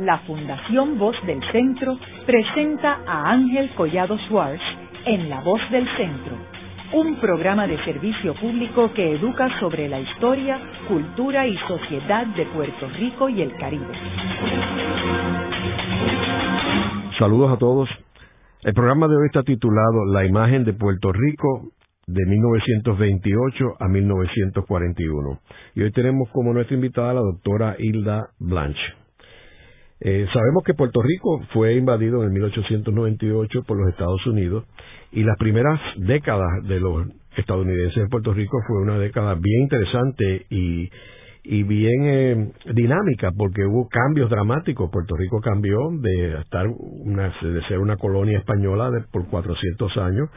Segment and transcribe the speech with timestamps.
[0.00, 4.62] la Fundación Voz del Centro presenta a Ángel Collado Schwartz
[5.04, 6.36] en La Voz del Centro,
[6.94, 10.58] un programa de servicio público que educa sobre la historia,
[10.88, 13.92] cultura y sociedad de Puerto Rico y el Caribe.
[17.18, 17.90] Saludos a todos.
[18.62, 21.72] El programa de hoy está titulado La imagen de Puerto Rico
[22.06, 25.40] de 1928 a 1941.
[25.74, 28.99] Y hoy tenemos como nuestra invitada a la doctora Hilda Blanche.
[30.02, 34.64] Eh, sabemos que Puerto Rico fue invadido en 1898 por los Estados Unidos
[35.12, 40.46] y las primeras décadas de los estadounidenses en Puerto Rico fue una década bien interesante
[40.48, 40.90] y,
[41.44, 44.90] y bien eh, dinámica porque hubo cambios dramáticos.
[44.90, 50.30] Puerto Rico cambió de estar una, de ser una colonia española de, por 400 años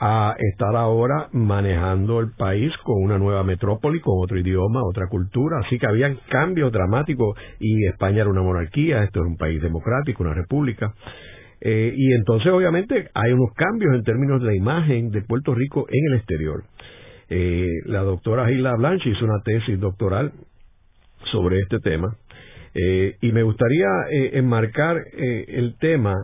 [0.00, 5.58] a estar ahora manejando el país con una nueva metrópoli, con otro idioma, otra cultura,
[5.64, 10.22] así que habían cambios dramáticos y España era una monarquía, esto era un país democrático,
[10.22, 10.94] una república.
[11.60, 15.86] Eh, y entonces obviamente hay unos cambios en términos de la imagen de Puerto Rico
[15.88, 16.62] en el exterior.
[17.28, 20.32] Eh, la doctora Gila Blanche hizo una tesis doctoral
[21.32, 22.16] sobre este tema
[22.72, 26.14] eh, y me gustaría enmarcar el tema,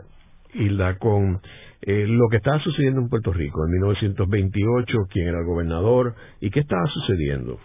[0.55, 1.41] Hilda, con
[1.87, 6.51] eh, lo que estaba sucediendo en Puerto Rico en 1928, quién era el gobernador y
[6.51, 7.59] qué estaba sucediendo.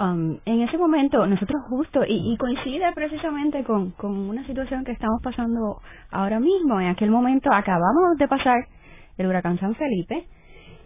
[0.00, 5.22] Um, en ese momento, nosotros justo, y, coincide precisamente con, con una situación que estamos
[5.22, 8.66] pasando ahora mismo, en aquel momento acabamos de pasar
[9.16, 10.26] el huracán San Felipe,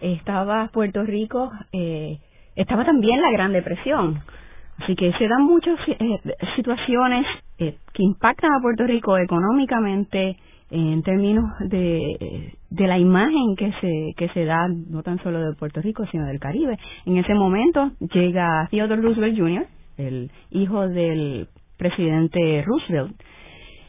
[0.03, 2.19] estaba Puerto Rico, eh,
[2.55, 4.21] estaba también la Gran Depresión,
[4.79, 6.21] así que se dan muchas eh,
[6.57, 7.27] situaciones
[7.57, 10.37] que impactan a Puerto Rico económicamente,
[10.71, 15.57] en términos de, de la imagen que se, que se da no tan solo de
[15.57, 16.79] Puerto Rico, sino del Caribe.
[17.07, 23.15] En ese momento llega Theodore Roosevelt Jr., el hijo del presidente Roosevelt.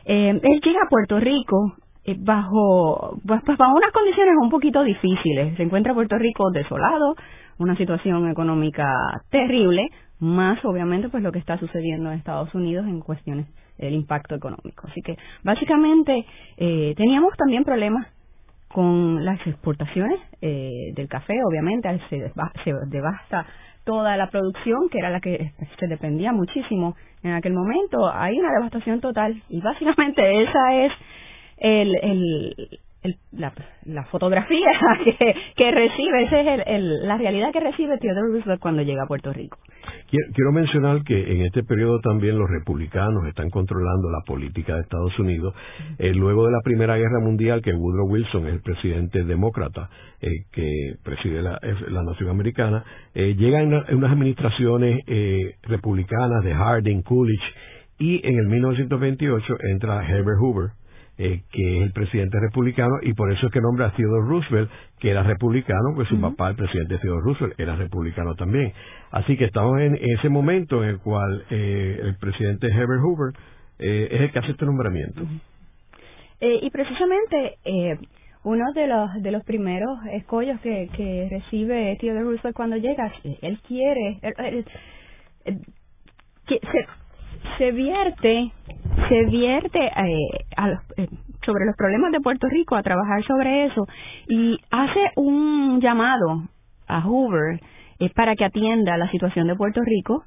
[0.06, 5.58] Eh, él llega a Puerto Rico eh, bajo, pues, bajo unas condiciones un poquito difíciles.
[5.58, 7.16] Se encuentra Puerto Rico desolado,
[7.58, 8.86] una situación económica
[9.30, 9.90] terrible,
[10.20, 13.48] más obviamente pues lo que está sucediendo en Estados Unidos en cuestiones
[13.80, 14.88] del impacto económico.
[14.88, 16.26] Así que básicamente
[16.58, 18.08] eh, teníamos también problemas
[18.68, 22.32] con las exportaciones eh, del café, obviamente se,
[22.64, 23.48] se devasta
[23.84, 28.08] toda la producción que era la que se dependía muchísimo en aquel momento.
[28.14, 30.92] Hay una devastación total y básicamente esa es
[31.58, 32.80] el, el,
[33.32, 33.54] la,
[33.86, 34.72] la, fotografía
[35.04, 39.08] que, que recibe, esa es el, la realidad que recibe Theodore Roosevelt cuando llega a
[39.08, 39.58] Puerto Rico.
[40.10, 45.18] Quiero, mencionar que en este periodo también los republicanos están controlando la política de Estados
[45.20, 45.54] Unidos.
[46.00, 49.90] Eh, luego de la Primera Guerra Mundial, que Woodrow Wilson es el presidente demócrata
[50.20, 52.84] eh, que preside la, la nación americana,
[53.14, 55.00] eh, llegan unas administraciones
[55.64, 57.54] republicanas de Harding, Coolidge,
[58.00, 60.72] y en el 1928 entra Herbert Hoover,
[61.22, 64.72] eh, que es el presidente republicano, y por eso es que nombra a Theodore Roosevelt,
[65.00, 68.72] que era republicano, pues su papá, el presidente Theodore Roosevelt, era republicano también.
[69.12, 73.34] Así que estamos en ese momento en el cual eh, el presidente Herbert Hoover
[73.80, 75.24] eh, es el que hace este nombramiento.
[76.40, 77.58] y precisamente
[78.46, 83.60] uno de los de los primeros escollos que, que recibe Theodore Roosevelt cuando llega, él
[83.68, 84.22] quiere,
[86.48, 86.88] que se,
[87.58, 88.54] se vierte
[89.10, 90.46] se vierte eh,
[90.98, 91.08] eh,
[91.46, 93.88] sobre los problemas de Puerto Rico a trabajar sobre eso
[94.28, 96.44] y hace un llamado
[96.88, 97.60] a Hoover
[98.00, 100.24] eh, para que atienda la situación de Puerto Rico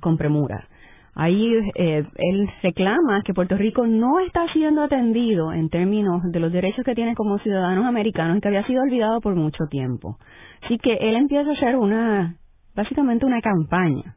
[0.00, 0.66] con premura.
[1.14, 6.84] Ahí él reclama que Puerto Rico no está siendo atendido en términos de los derechos
[6.84, 10.18] que tiene como ciudadanos americanos y que había sido olvidado por mucho tiempo.
[10.64, 12.34] Así que él empieza a hacer una,
[12.74, 14.16] básicamente una campaña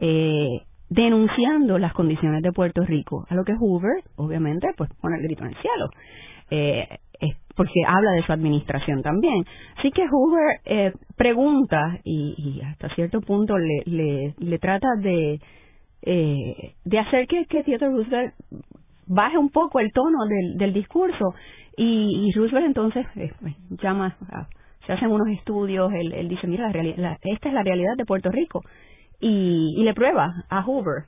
[0.00, 5.22] eh, denunciando las condiciones de Puerto Rico, a lo que Hoover, obviamente, pues pone el
[5.22, 5.88] grito en el cielo,
[6.50, 6.98] eh,
[7.56, 9.44] porque habla de su administración también.
[9.76, 15.40] Así que Hoover eh, pregunta y, hasta cierto punto le, le, trata de,
[16.02, 18.34] eh, de hacer que, que Theodore Roosevelt
[19.06, 21.34] baje un poco el tono del, del discurso.
[21.76, 24.16] Y, y Roosevelt entonces eh, pues, llama
[24.86, 28.30] se hacen unos estudios, él, él dice, mira, la, esta es la realidad de Puerto
[28.30, 28.62] Rico
[29.20, 31.04] y, y le prueba a Hoover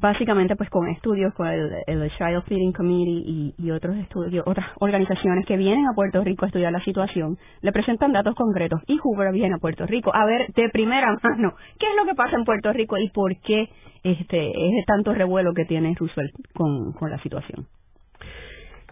[0.00, 4.66] básicamente pues con estudios con el, el Child Feeding Committee y, y, otros estudios, otras
[4.78, 8.98] organizaciones que vienen a Puerto Rico a estudiar la situación, le presentan datos concretos y
[8.98, 12.36] Hoover viene a Puerto Rico a ver de primera mano qué es lo que pasa
[12.36, 13.68] en Puerto Rico y por qué
[14.04, 17.66] este es tanto revuelo que tiene Roosevelt con, con la situación.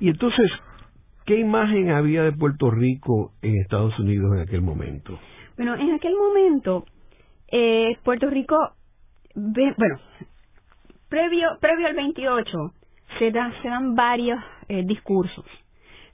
[0.00, 0.50] Y entonces,
[1.25, 5.19] ¿qué imagen había de Puerto Rico en Estados Unidos en aquel momento?
[5.56, 6.84] Bueno, en aquel momento
[7.48, 8.56] eh, Puerto Rico,
[9.34, 9.98] bueno,
[11.08, 12.58] previo, previo al 28
[13.19, 14.38] se, dan se dan varios
[14.69, 15.44] eh, discursos.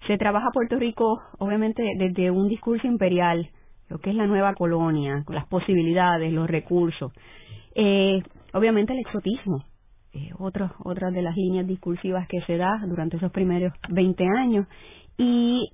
[0.07, 3.49] Se trabaja Puerto Rico, obviamente, desde un discurso imperial,
[3.89, 7.13] lo que es la nueva colonia, las posibilidades, los recursos.
[7.75, 8.21] Eh,
[8.53, 9.65] obviamente el exotismo,
[10.13, 14.67] eh, otra de las líneas discursivas que se da durante esos primeros 20 años.
[15.17, 15.71] Y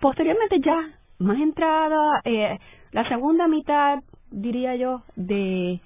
[0.00, 2.58] posteriormente ya, más entrada, eh,
[2.90, 3.98] la segunda mitad,
[4.32, 5.80] diría yo, de,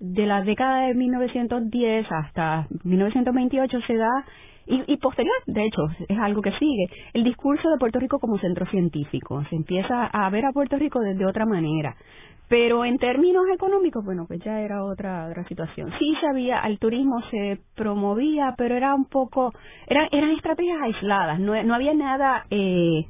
[0.00, 4.24] de la década de 1910 hasta 1928 se da
[4.66, 8.38] y, y, posterior, de hecho, es algo que sigue, el discurso de Puerto Rico como
[8.38, 9.44] centro científico.
[9.50, 11.94] Se empieza a ver a Puerto Rico desde otra manera.
[12.48, 15.90] Pero en términos económicos, bueno, pues ya era otra, otra situación.
[15.98, 19.52] Sí sabía, el turismo se promovía, pero era un poco,
[19.86, 23.06] eran, eran estrategias aisladas, no, no había nada eh,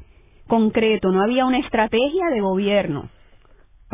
[0.46, 3.10] concreto, no había una estrategia de gobierno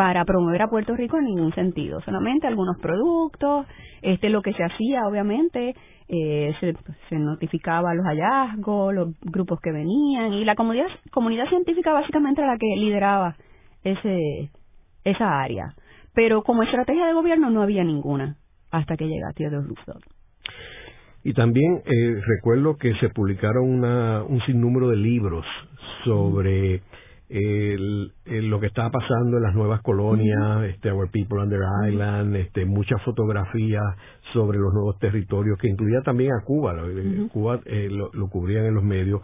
[0.00, 3.66] para promover a Puerto Rico en ningún sentido, solamente algunos productos,
[4.00, 5.74] este lo que se hacía obviamente,
[6.08, 12.40] eh, se, notificaba los hallazgos, los grupos que venían y la comunidad, comunidad científica básicamente
[12.40, 13.36] era la que lideraba
[13.84, 14.48] ese
[15.04, 15.74] esa área.
[16.14, 18.36] Pero como estrategia de gobierno no había ninguna
[18.70, 20.06] hasta que llega Theodore Roosevelt.
[21.24, 25.44] Y también eh, recuerdo que se publicaron una, un sinnúmero de libros
[26.04, 26.80] sobre
[27.30, 32.64] el, lo que estaba pasando en las nuevas colonias, este, Our People Under Island, este,
[32.64, 33.84] muchas fotografías
[34.32, 36.74] sobre los nuevos territorios, que incluía también a Cuba,
[37.32, 39.22] Cuba eh, lo, lo, cubrían en los medios.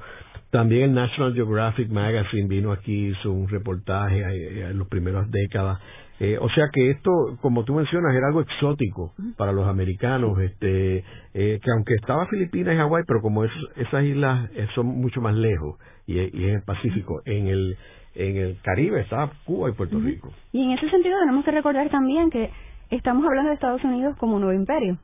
[0.51, 5.79] También el National Geographic Magazine vino aquí, hizo un reportaje eh, en las primeras décadas.
[6.19, 7.11] Eh, o sea que esto,
[7.43, 11.05] como tú mencionas, era algo exótico para los americanos, este,
[11.35, 15.79] eh, que aunque estaba Filipinas y Hawái, pero como esas islas son mucho más lejos
[16.07, 17.77] y, y en el Pacífico, en el
[18.17, 20.33] en el Caribe estaba Cuba y Puerto Rico.
[20.53, 22.51] Y en ese sentido tenemos que recordar también que
[22.91, 24.99] estamos hablando de Estados Unidos como un nuevo imperio.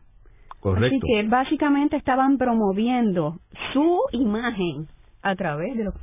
[0.61, 0.97] Correcto.
[0.97, 3.39] Así que básicamente estaban promoviendo
[3.73, 4.87] su imagen
[5.23, 5.95] a través de los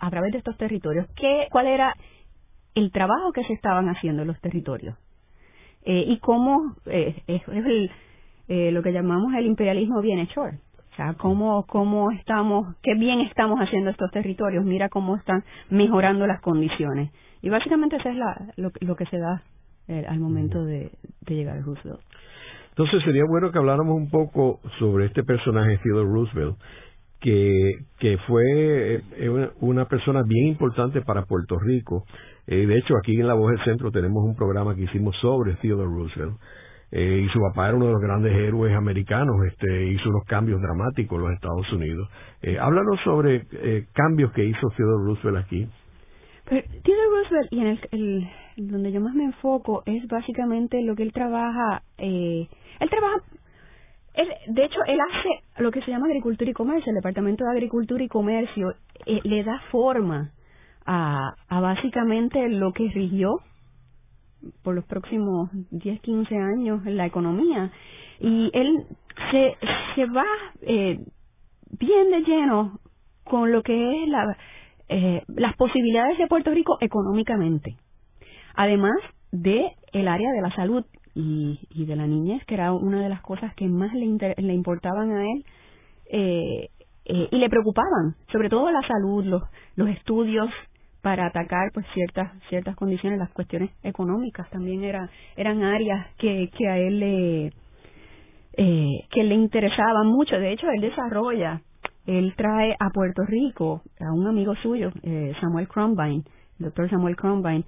[0.00, 1.94] a través de estos territorios qué cuál era
[2.74, 4.96] el trabajo que se estaban haciendo en los territorios
[5.84, 7.90] eh, y cómo eh, es, el,
[8.48, 10.50] eh, lo que llamamos el imperialismo bien hecho o
[10.98, 16.40] sea cómo cómo estamos qué bien estamos haciendo estos territorios mira cómo están mejorando las
[16.40, 17.10] condiciones
[17.40, 19.42] y básicamente eso es la, lo, lo que se da
[19.86, 20.90] eh, al momento de,
[21.26, 22.00] llegar a Roosevelt
[22.70, 26.56] entonces sería bueno que habláramos un poco sobre este personaje Theodore Roosevelt
[27.20, 32.04] que, que fue eh, una persona bien importante para Puerto Rico.
[32.46, 35.54] Eh, de hecho, aquí en La Voz del Centro tenemos un programa que hicimos sobre
[35.54, 36.36] Theodore Roosevelt.
[36.90, 40.60] Eh, y su papá era uno de los grandes héroes americanos, este, hizo unos cambios
[40.60, 42.08] dramáticos en los Estados Unidos.
[42.60, 43.46] háblanos sobre
[43.92, 45.68] cambios que hizo Theodore Roosevelt aquí.
[46.48, 48.28] Pero Theodore Roosevelt, y en el, el,
[48.70, 51.82] donde yo más me enfoco, es básicamente lo que él trabaja.
[51.98, 52.48] Eh,
[52.80, 53.22] él trabaja
[54.48, 56.90] de hecho, él hace lo que se llama agricultura y comercio.
[56.90, 58.74] El Departamento de Agricultura y Comercio
[59.06, 60.32] eh, le da forma
[60.84, 63.36] a, a básicamente lo que rigió
[64.62, 67.70] por los próximos 10, 15 años la economía.
[68.20, 68.86] Y él
[69.30, 69.56] se,
[69.94, 70.26] se va
[70.62, 70.98] eh,
[71.78, 72.80] bien de lleno
[73.24, 74.36] con lo que es la,
[74.88, 77.76] eh, las posibilidades de Puerto Rico económicamente.
[78.54, 78.96] Además
[79.30, 83.08] de el área de la salud y, y de la niñez, que era una de
[83.08, 85.44] las cosas que más le, le importaban a él
[86.10, 86.70] eh,
[87.04, 89.42] eh, y le preocupaban, sobre todo la salud, los,
[89.76, 90.48] los estudios
[91.08, 96.68] para atacar pues ciertas ciertas condiciones, las cuestiones económicas también era, eran áreas que, que
[96.68, 97.46] a él le
[98.58, 100.38] eh, que le interesaban mucho.
[100.38, 101.62] De hecho, él desarrolla,
[102.04, 106.24] él trae a Puerto Rico a un amigo suyo, eh, Samuel Crombine,
[106.58, 107.64] el doctor Samuel Crombine,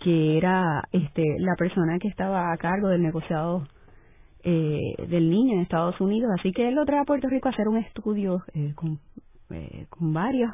[0.00, 3.62] que era este la persona que estaba a cargo del negociado
[4.44, 7.52] eh, del niño en Estados Unidos, así que él lo trae a Puerto Rico a
[7.52, 8.98] hacer un estudio eh, con,
[9.48, 10.50] eh, con varios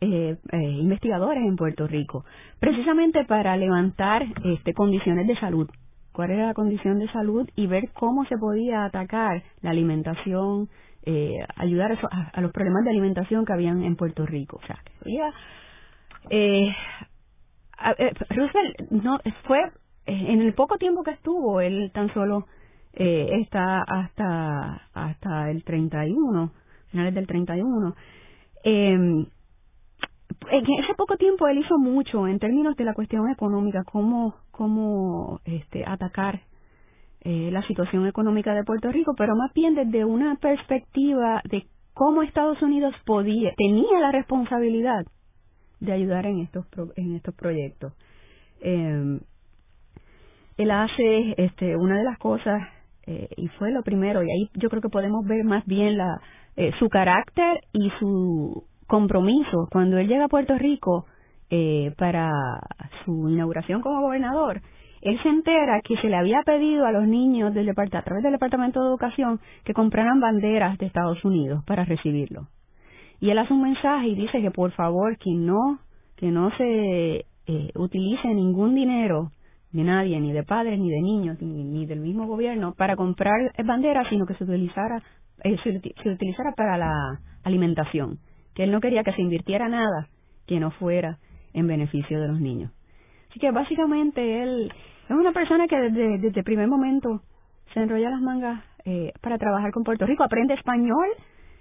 [0.00, 2.24] eh, eh, investigadores en Puerto Rico,
[2.58, 5.68] precisamente para levantar este, condiciones de salud,
[6.12, 10.68] cuál era la condición de salud y ver cómo se podía atacar la alimentación,
[11.04, 14.58] eh, ayudar a, a, los problemas de alimentación que habían en Puerto Rico.
[14.62, 15.32] O sea, había
[16.28, 16.68] eh,
[17.98, 19.60] eh, Roosevelt no fue
[20.06, 22.46] en el poco tiempo que estuvo él tan solo
[22.92, 26.52] eh, está hasta hasta el 31
[26.90, 27.94] finales del 31
[28.64, 29.26] eh,
[30.50, 35.40] en ese poco tiempo él hizo mucho en términos de la cuestión económica cómo cómo
[35.44, 36.40] este atacar
[37.22, 42.22] eh, la situación económica de Puerto Rico pero más bien desde una perspectiva de cómo
[42.22, 45.04] Estados Unidos podía tenía la responsabilidad
[45.80, 46.66] de ayudar en estos
[46.96, 47.92] en estos proyectos.
[48.60, 49.20] Eh,
[50.58, 52.60] él hace este una de las cosas
[53.06, 56.20] eh, y fue lo primero, y ahí yo creo que podemos ver más bien la,
[56.56, 59.68] eh, su carácter y su compromiso.
[59.70, 61.06] Cuando él llega a Puerto Rico
[61.48, 62.30] eh, para
[63.04, 64.60] su inauguración como gobernador,
[65.00, 68.32] él se entera que se le había pedido a los niños del a través del
[68.32, 72.48] Departamento de Educación que compraran banderas de Estados Unidos para recibirlo.
[73.20, 75.78] Y él hace un mensaje y dice que por favor que no,
[76.16, 79.30] que no se eh, utilice ningún dinero
[79.72, 84.08] de nadie, ni de padres, ni de niños, ni, del mismo gobierno, para comprar banderas,
[84.08, 85.02] sino que se utilizara,
[85.44, 88.18] eh, se, utilizara para la alimentación.
[88.60, 90.06] Que él no quería que se invirtiera nada
[90.46, 91.16] que no fuera
[91.54, 92.70] en beneficio de los niños.
[93.30, 94.70] Así que básicamente él
[95.08, 97.22] es una persona que desde, desde el primer momento
[97.72, 101.06] se enrolla las mangas eh, para trabajar con Puerto Rico, aprende español,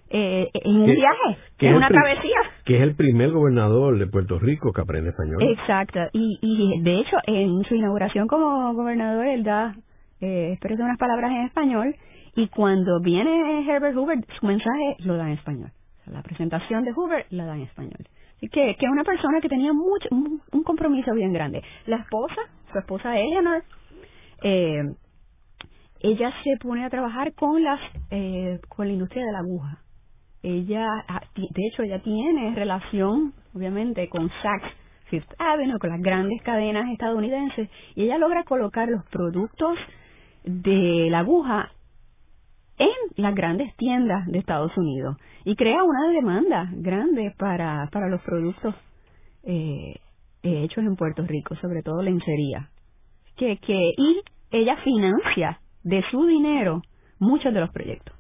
[0.10, 2.40] eh, en un viaje, en una travesía.
[2.66, 5.42] Que es el primer gobernador de Puerto Rico que aprende español.
[5.42, 9.74] Exacto, y, y de hecho en su inauguración como gobernador él da,
[10.20, 11.96] eh, expresa unas palabras en español
[12.36, 15.72] y cuando viene Herbert Hoover su mensaje lo da en español.
[16.10, 18.08] La presentación de Hoover la da en español.
[18.38, 21.62] Así que, que una persona que tenía mucho, un, compromiso bien grande.
[21.88, 23.64] La esposa, su esposa Eleanor,
[24.44, 24.84] eh,
[26.02, 27.80] ella se pone a trabajar con las
[28.12, 29.80] eh, con la industria de la aguja
[30.42, 34.74] ella, ah, de hecho, ella tiene relación, obviamente, con Saks
[35.10, 39.78] Fifth Avenue, con las grandes cadenas estadounidenses, y ella logra colocar los productos
[40.46, 41.72] de la aguja
[43.20, 48.76] las grandes tiendas de Estados Unidos y crea una demanda grande para, para los productos
[49.44, 49.96] eh,
[50.44, 52.70] hechos en Puerto Rico, sobre todo lencería.
[53.36, 54.22] Que, que, y
[54.52, 56.82] ella financia de su dinero
[57.20, 58.19] muchos de los proyectos.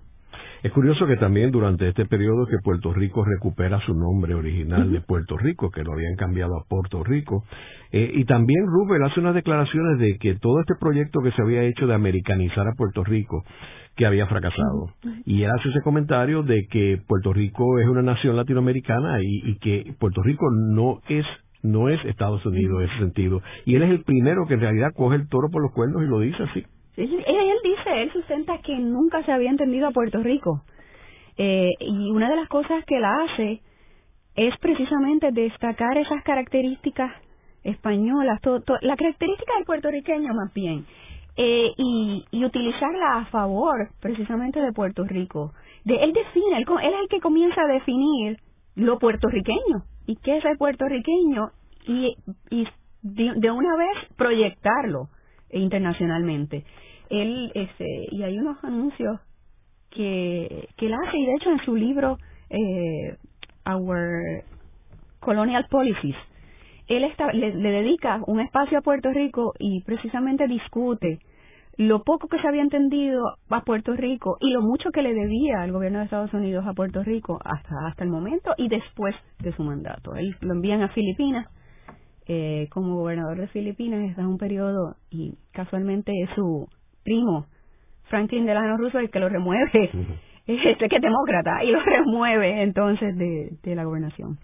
[0.61, 4.99] Es curioso que también durante este periodo que Puerto Rico recupera su nombre original de
[4.99, 7.43] Puerto Rico, que lo habían cambiado a Puerto Rico,
[7.91, 11.63] eh, y también Rubel hace unas declaraciones de que todo este proyecto que se había
[11.63, 13.43] hecho de americanizar a Puerto Rico,
[13.95, 14.93] que había fracasado.
[15.25, 19.93] Y él hace ese comentario de que Puerto Rico es una nación latinoamericana y, que
[19.99, 21.25] Puerto Rico no es
[21.61, 23.41] no es Estados Unidos en ese sentido.
[23.65, 26.07] Y él es el primero que en realidad coge el toro por los cuernos y
[26.07, 26.65] lo dice así.
[26.95, 27.09] Él,
[28.13, 30.63] sustenta que nunca se había entendido a Puerto Rico.
[31.37, 33.61] Eh, y una de las cosas que él hace
[34.35, 37.11] es precisamente destacar esas características
[37.63, 38.39] españolas,
[38.81, 40.85] la característica del puertorriqueño más bien,
[41.35, 45.53] eh, y, utilizarla a favor precisamente de Puerto Rico.
[45.85, 48.37] De, él define, él, es el que comienza a definir
[48.75, 51.51] lo puertorriqueño y qué es el puertorriqueño
[51.85, 52.15] y
[53.01, 55.07] de una vez proyectarlo
[55.51, 56.65] internacionalmente
[57.09, 59.19] él este y hay unos anuncios
[59.89, 62.17] que que él hace y de hecho en su libro
[62.49, 63.17] eh,
[63.65, 64.43] Our
[65.19, 66.15] Colonial Policies
[66.89, 71.19] él está, le, dedica un espacio a Puerto Rico y precisamente discute
[71.77, 75.61] lo poco que se había entendido a Puerto Rico y lo mucho que le debía
[75.61, 79.53] al gobierno de Estados Unidos a Puerto Rico hasta hasta el momento y después de
[79.53, 80.15] su mandato.
[80.15, 81.47] Él lo envían a Filipinas
[82.27, 86.67] eh, como gobernador de Filipinas, está un periodo y casualmente es su
[87.03, 87.45] primo,
[88.09, 89.91] Franklin Delano Roosevelt, el que lo remueve,
[90.47, 94.37] este que es demócrata, y lo remueve entonces de, de la gobernación.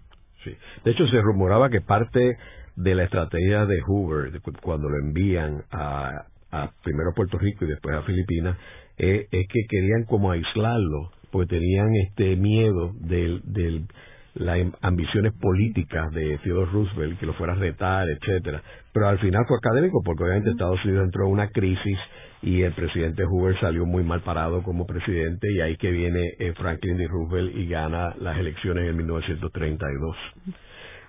[0.43, 0.55] Sí.
[0.83, 2.37] De hecho, se rumoraba que parte
[2.75, 7.69] de la estrategia de Hoover, cuando lo envían a, a primero a Puerto Rico y
[7.69, 8.57] después a Filipinas,
[8.97, 13.87] eh, es que querían como aislarlo, porque tenían este miedo del, del
[14.35, 18.61] las ambiciones políticas de Theodore Roosevelt, que lo fuera a retar, etcétera.
[18.93, 21.97] Pero al final fue académico, porque obviamente Estados Unidos entró en una crisis
[22.45, 26.53] y el presidente Hoover salió muy mal parado como presidente y ahí que viene eh,
[26.53, 27.07] Franklin D.
[27.07, 30.15] Roosevelt y gana las elecciones en 1932.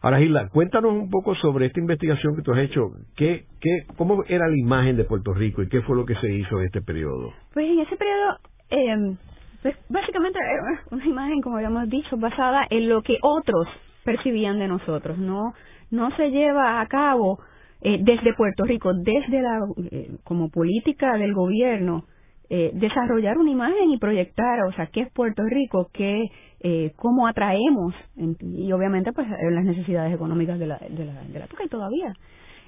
[0.00, 2.90] Ahora, Gila, cuéntanos un poco sobre esta investigación que tú has hecho.
[3.16, 6.32] ¿Qué, qué, ¿Cómo era la imagen de Puerto Rico y qué fue lo que se
[6.32, 7.34] hizo en este periodo?
[7.52, 8.38] Pues en ese periodo,
[8.70, 9.16] eh,
[9.60, 13.68] pues básicamente era una imagen, como habíamos dicho, basada en lo que otros
[14.04, 15.18] percibían de nosotros.
[15.18, 15.52] No,
[15.90, 17.40] no se lleva a cabo
[17.88, 19.60] eh, desde Puerto Rico, desde la,
[19.92, 22.02] eh, como política del gobierno,
[22.50, 26.24] eh, desarrollar una imagen y proyectar, o sea, qué es Puerto Rico, qué,
[26.60, 27.94] eh, cómo atraemos,
[28.40, 32.12] y obviamente pues las necesidades económicas de la, de la, de la época y todavía.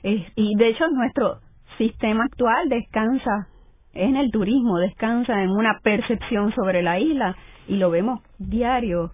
[0.04, 1.38] y de hecho nuestro
[1.78, 3.48] sistema actual descansa
[3.94, 9.10] en el turismo, descansa en una percepción sobre la isla y lo vemos diario,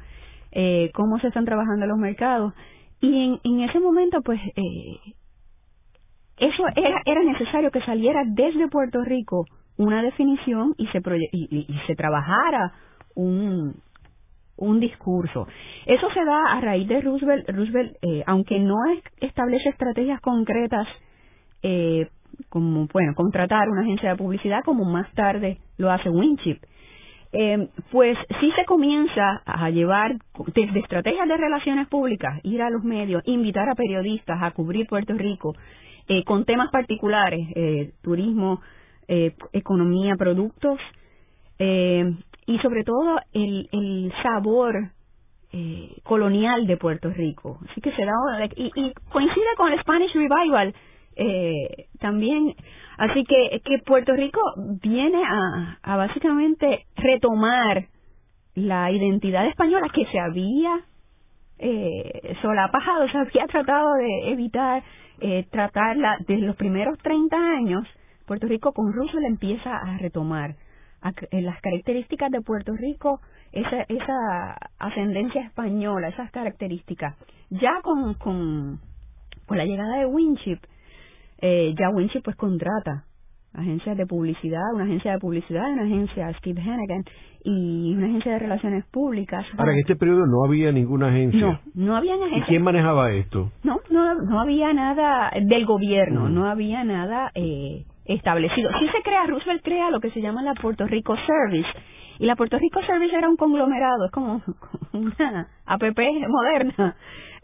[0.53, 2.53] eh, cómo se están trabajando los mercados.
[3.01, 5.15] Y en, en ese momento, pues, eh,
[6.39, 9.45] eso era, era necesario que saliera desde Puerto Rico
[9.77, 11.01] una definición y se,
[11.33, 12.73] y, se trabajara
[13.15, 13.75] un,
[14.57, 15.47] un discurso.
[15.87, 17.49] Eso se da a raíz de Roosevelt.
[17.49, 18.77] Roosevelt, eh, aunque no
[19.21, 20.87] establece estrategias concretas
[21.63, 22.09] eh,
[22.49, 26.63] como bueno, contratar una agencia de publicidad como más tarde lo hace Winchip.
[27.33, 30.15] Eh, pues sí se comienza a llevar
[30.55, 35.15] desde estrategias de relaciones públicas, ir a los medios, invitar a periodistas a cubrir Puerto
[35.15, 35.55] Rico
[36.09, 38.61] eh, con temas particulares, eh, turismo,
[39.09, 40.79] eh, economía, productos
[41.59, 42.05] eh,
[42.47, 44.91] y sobre todo el, el sabor
[46.03, 47.61] colonial de Puerto Rico.
[47.71, 48.13] Así que se da
[48.57, 50.75] y, y coincide con el Spanish Revival
[52.01, 52.57] también.
[52.99, 54.41] Así que, que Puerto Rico
[54.83, 57.87] viene a, a básicamente retomar
[58.57, 60.81] la identidad española que se había
[61.59, 64.83] eh, solapajado, se había tratado de evitar
[65.21, 67.87] eh, tratarla desde los primeros 30 años.
[68.27, 70.57] Puerto Rico con Roosevelt empieza a retomar
[71.03, 73.21] a, las características de Puerto Rico,
[73.53, 77.17] esa, esa ascendencia española, esas características.
[77.51, 78.81] Ya con, con,
[79.47, 80.61] con la llegada de Winship,
[81.39, 83.05] eh, ya Winship pues contrata
[83.55, 87.05] agencias de publicidad, una agencia de publicidad, una agencia Steve Hannigan
[87.45, 89.45] y una agencia de relaciones públicas.
[89.57, 91.41] Ahora, en este periodo no había ninguna agencia.
[91.41, 92.39] No, no había agencia.
[92.39, 93.53] ¿Y quién manejaba esto?
[93.63, 98.71] No, no, no había nada del gobierno, no había nada eh, establecido.
[98.81, 101.69] Sí se crea, Roosevelt crea lo que se llama la Puerto Rico Service.
[102.19, 104.41] Y la Puerto Rico Service era un conglomerado, es como
[104.93, 106.97] una APP moderna.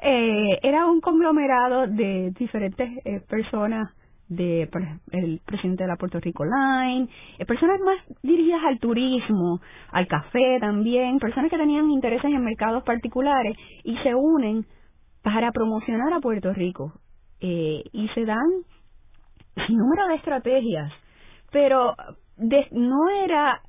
[0.02, 3.92] Eh, era un conglomerado de diferentes eh, personas,
[4.30, 4.70] de
[5.10, 7.08] el presidente de la Puerto Rico Line,
[7.38, 9.60] eh, personas más dirigidas al turismo,
[9.90, 14.64] al café también, personas que tenían intereses en mercados particulares y se unen
[15.22, 16.92] para promocionar a Puerto Rico.
[17.40, 18.48] Eh, y se dan
[19.66, 20.92] sin número de estrategias,
[21.50, 21.94] pero
[22.70, 23.60] no era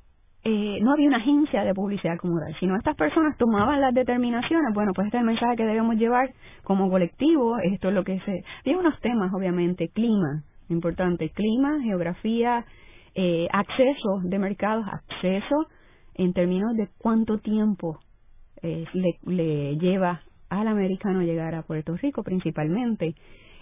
[0.44, 4.74] eh, no había una agencia de publicidad como tal, sino estas personas tomaban las determinaciones,
[4.74, 6.32] bueno, pues este es el mensaje que debemos llevar
[6.64, 8.42] como colectivo, esto es lo que se...
[8.60, 12.64] Había unos temas, obviamente, clima, importante, clima, geografía,
[13.14, 15.66] eh, acceso de mercados, acceso
[16.14, 17.98] en términos de cuánto tiempo
[18.62, 23.14] eh, le, le lleva al americano llegar a Puerto Rico principalmente,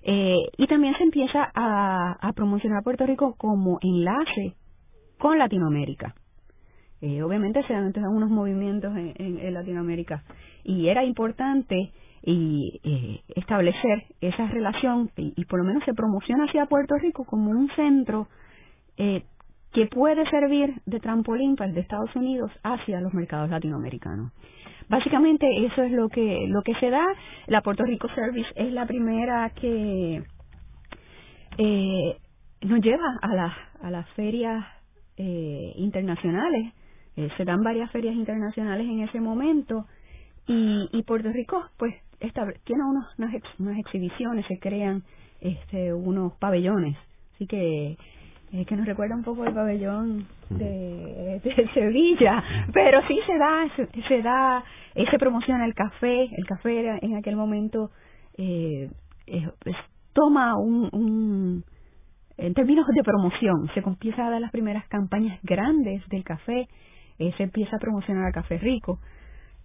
[0.02, 4.54] eh, y también se empieza a, a, promocionar Puerto Rico como enlace
[5.18, 6.14] con Latinoamérica.
[7.02, 10.22] Obviamente se dan unos movimientos en, en, Latinoamérica
[10.64, 16.44] y era importante y eh, establecer esa relación y, y, por lo menos se promociona
[16.44, 18.28] hacia Puerto Rico como un centro
[18.96, 19.24] eh,
[19.72, 24.32] que puede servir de trampolín para el de Estados Unidos hacia los mercados latinoamericanos.
[24.88, 27.06] Básicamente eso es lo que lo que se da.
[27.46, 30.22] La Puerto Rico Service es la primera que
[31.58, 32.16] eh,
[32.62, 33.52] nos lleva a las
[33.82, 34.64] a las ferias
[35.16, 36.74] eh, internacionales.
[37.16, 39.86] Eh, se dan varias ferias internacionales en ese momento
[40.48, 41.94] y, y Puerto Rico pues
[42.64, 45.02] tiene unos, unas, unas exhibiciones, se crean
[45.40, 46.96] este unos pabellones.
[47.34, 47.96] Así que
[48.52, 53.66] eh, que nos recuerda un poco el pabellón de, de Sevilla, pero sí se da,
[53.76, 57.90] se, se da, eh, se promociona el café, el café era, en aquel momento
[58.36, 58.90] eh,
[60.12, 61.64] toma un, un,
[62.36, 66.68] en términos de promoción, se empieza a dar las primeras campañas grandes del café,
[67.18, 68.98] eh, se empieza a promocionar el café rico.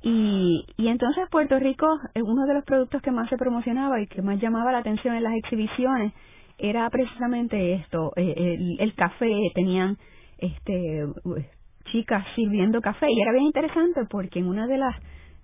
[0.08, 4.22] Y, y entonces Puerto Rico, uno de los productos que más se promocionaba y que
[4.22, 6.14] más llamaba la atención en las exhibiciones,
[6.60, 9.98] era precisamente esto, eh, el, el, café, tenían
[10.38, 11.06] este
[11.92, 13.08] chicas sirviendo café.
[13.10, 14.96] Y era bien interesante porque en una de las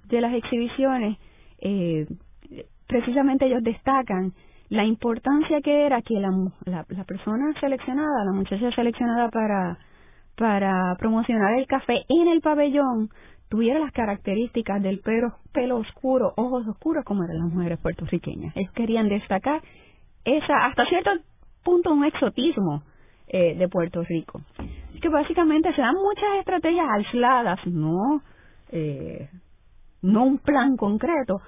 [0.08, 1.18] de las exhibiciones
[1.60, 2.06] eh,
[2.86, 4.32] precisamente ellos destacan
[4.70, 6.30] la importancia que era que la,
[6.66, 9.80] la, la persona seleccionada, la muchacha seleccionada para
[10.38, 13.10] para promocionar el café en el pabellón
[13.52, 18.56] tuviera las características del pelo, oscuro, ojos oscuros como eran las mujeres puertorriqueñas.
[18.56, 19.62] Ellos querían destacar
[20.24, 21.12] esa hasta cierto
[21.62, 22.82] punto un exotismo
[23.28, 24.40] eh, de Puerto Rico.
[25.02, 28.22] Que básicamente se dan muchas estrategias aisladas, no
[28.72, 29.30] eh,
[30.02, 31.42] no un plan concreto,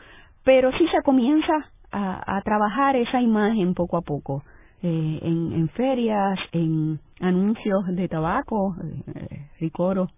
[0.44, 1.54] pero sí se comienza
[1.90, 4.44] a, trabajar esa imagen poco a poco
[4.82, 8.76] eh, en, en, ferias, en anuncios de tabaco,
[9.16, 10.10] eh, Ricoro,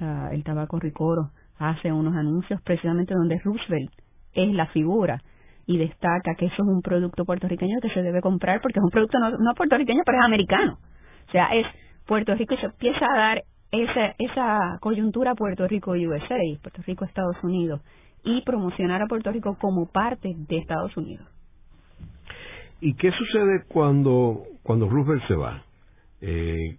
[0.00, 3.92] el tabaco Ricoro hace unos anuncios precisamente donde Roosevelt
[4.32, 5.22] es la figura
[5.66, 8.90] y destaca que eso es un producto puertorriqueño que se debe comprar porque es un
[8.90, 10.78] producto no, no puertorriqueño, pero es americano.
[11.28, 11.66] O sea, es
[12.06, 17.80] Puerto Rico y se empieza a dar esa, esa coyuntura Puerto Rico-USA, Puerto Rico-Estados Unidos,
[18.24, 21.26] y promocionar a Puerto Rico como parte de Estados Unidos.
[22.80, 25.62] ¿Y qué sucede cuando, cuando Roosevelt se va?
[26.20, 26.78] Eh,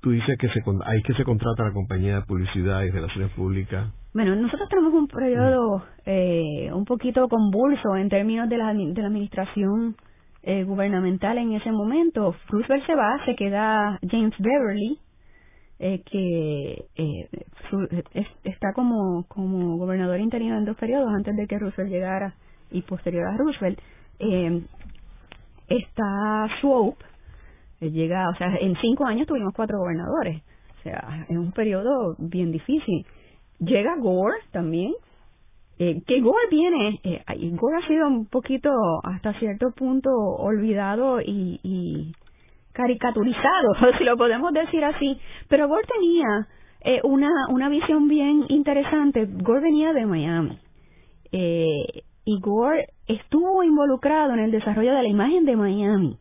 [0.00, 0.48] tú dices que
[0.84, 5.06] hay que se contrata la compañía de publicidad y relaciones públicas bueno, nosotros tenemos un
[5.06, 9.94] periodo eh, un poquito convulso en términos de la, de la administración
[10.42, 12.34] eh, gubernamental en ese momento.
[12.48, 14.98] Roosevelt se va, se queda James Beverly,
[15.78, 17.28] eh, que eh,
[18.42, 22.34] está como, como gobernador interino en dos periodos antes de que Roosevelt llegara
[22.72, 23.78] y posterior a Roosevelt.
[25.68, 27.04] Está Swope,
[27.80, 30.42] llega, o sea, en cinco años tuvimos cuatro gobernadores,
[30.78, 33.06] o sea, es un periodo bien difícil.
[33.58, 34.92] Llega Gore también,
[35.78, 38.70] eh, que Gore viene, eh, Gore ha sido un poquito
[39.02, 42.12] hasta cierto punto olvidado y, y
[42.72, 46.46] caricaturizado, si lo podemos decir así, pero Gore tenía
[46.82, 49.26] eh, una, una visión bien interesante.
[49.26, 50.58] Gore venía de Miami
[51.32, 56.16] eh, y Gore estuvo involucrado en el desarrollo de la imagen de Miami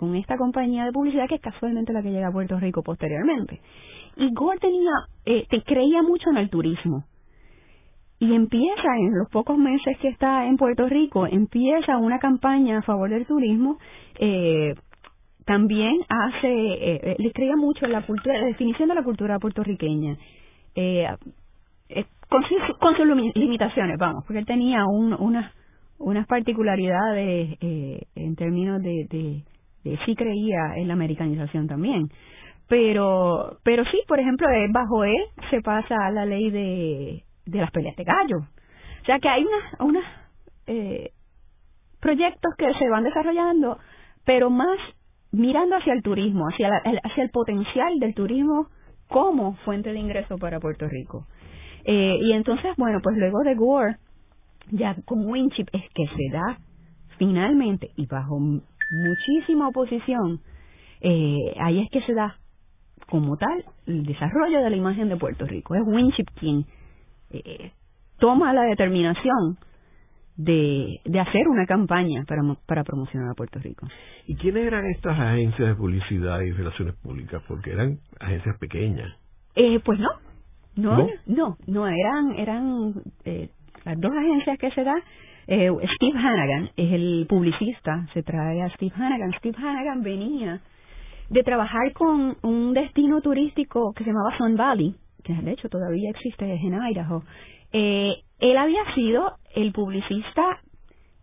[0.00, 3.60] con esta compañía de publicidad que es casualmente la que llega a Puerto Rico posteriormente.
[4.16, 4.92] Y Gore tenía,
[5.26, 7.04] eh, creía mucho en el turismo
[8.18, 12.82] y empieza en los pocos meses que está en Puerto Rico, empieza una campaña a
[12.82, 13.76] favor del turismo.
[14.18, 14.72] Eh,
[15.44, 19.38] también hace, eh, eh le creía mucho en la cultura, la definición de la cultura
[19.38, 20.16] puertorriqueña,
[20.76, 21.08] eh,
[21.90, 22.42] eh con,
[22.78, 25.52] con sus limitaciones, vamos, porque él tenía un, una,
[25.98, 29.44] unas particularidades eh, en términos de,
[29.84, 32.08] de sí creía en la americanización también
[32.68, 37.70] pero pero sí por ejemplo bajo él se pasa a la ley de de las
[37.70, 38.38] peleas de gallo.
[38.38, 40.04] O sea que hay unos unas
[40.66, 41.10] eh,
[42.00, 43.78] proyectos que se van desarrollando,
[44.24, 44.78] pero más
[45.32, 48.68] mirando hacia el turismo, hacia, el, hacia el potencial del turismo
[49.08, 51.26] como fuente de ingreso para Puerto Rico.
[51.84, 53.96] Eh, y entonces, bueno, pues luego de Gore,
[54.70, 56.58] ya con Winchip es que se da
[57.18, 58.38] finalmente y bajo
[58.90, 60.40] muchísima oposición,
[61.00, 62.36] eh, ahí es que se da
[63.08, 65.74] como tal el desarrollo de la imagen de Puerto Rico.
[65.74, 66.64] Es Winchip quien
[67.30, 67.72] eh,
[68.18, 69.58] toma la determinación
[70.36, 73.86] de, de hacer una campaña para, para promocionar a Puerto Rico.
[74.26, 77.42] ¿Y quiénes eran estas agencias de publicidad y relaciones públicas?
[77.46, 79.12] Porque eran agencias pequeñas.
[79.54, 80.08] Eh, pues no,
[80.76, 83.50] no, no, no, eran, eran eh,
[83.84, 84.94] las dos agencias que se da.
[85.52, 89.32] Eh, Steve Hannigan es el publicista, se trae a Steve Hannigan.
[89.38, 90.60] Steve Hannigan venía
[91.28, 96.08] de trabajar con un destino turístico que se llamaba Sun Valley, que de hecho todavía
[96.10, 97.24] existe en Idaho,
[97.72, 100.60] eh, él había sido el publicista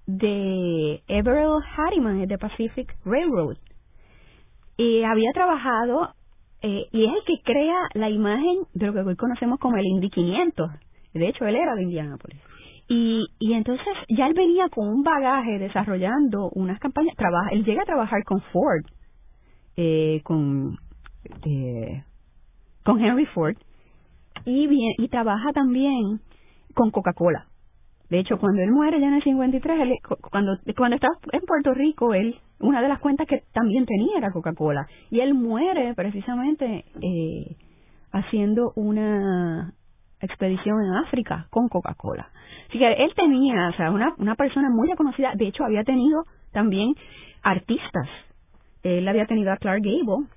[0.07, 3.55] de Everett Harriman de Pacific Railroad.
[4.75, 6.09] Y había trabajado
[6.63, 9.85] eh, y es el que crea la imagen de lo que hoy conocemos como el
[9.85, 10.69] Indy 500
[11.13, 12.41] de hecho él era de Indianapolis
[12.87, 17.81] y, y entonces ya él venía con un bagaje desarrollando unas campañas trabaja él llega
[17.81, 18.85] a trabajar con Ford
[19.75, 20.77] eh, con
[21.45, 22.03] eh,
[22.83, 23.57] con Henry Ford
[24.45, 26.21] y, bien, y trabaja también
[26.73, 27.47] con Coca-Cola.
[28.09, 29.93] De hecho, cuando él muere ya en el 53, él,
[30.31, 34.31] cuando, cuando estaba en Puerto Rico, él, una de las cuentas que también tenía era
[34.31, 34.87] Coca-Cola.
[35.09, 37.57] Y él muere precisamente eh,
[38.11, 39.73] haciendo una
[40.21, 42.29] expedición en África con Coca-Cola.
[42.69, 45.33] Así que él tenía, o sea, una, una persona muy reconocida.
[45.35, 46.93] De hecho, había tenido también
[47.43, 48.07] artistas.
[48.83, 50.27] Él había tenido a Clark Gable,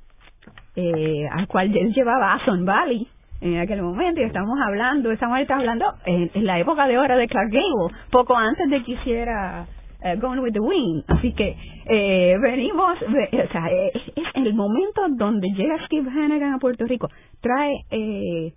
[0.77, 3.07] eh, al cual él llevaba a Son Valley
[3.41, 7.51] en aquel momento y estamos hablando, estamos hablando en, la época de oro de Clark
[7.51, 9.67] Gable, poco antes de que hiciera
[10.03, 11.05] uh, Gone with the Wind.
[11.09, 14.03] Así que eh, venimos, o sea, es,
[14.35, 17.09] el momento donde llega Steve Hannigan a Puerto Rico,
[17.41, 18.53] trae eh,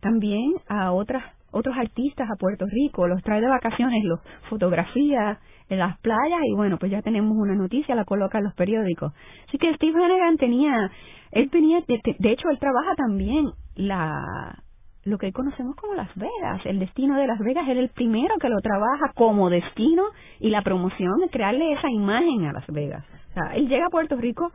[0.00, 5.38] también a otras otros artistas a Puerto Rico, los trae de vacaciones, los fotografía
[5.70, 9.12] en las playas y bueno, pues ya tenemos una noticia, la coloca en los periódicos.
[9.48, 10.90] Así que Steve Hannigan tenía,
[11.32, 14.62] él tenía, de hecho él trabaja también la
[15.04, 16.60] lo que conocemos como Las Vegas.
[16.66, 20.02] El destino de Las Vegas era el primero que lo trabaja como destino
[20.38, 23.04] y la promoción de crearle esa imagen a Las Vegas.
[23.30, 24.52] O sea, él llega a Puerto Rico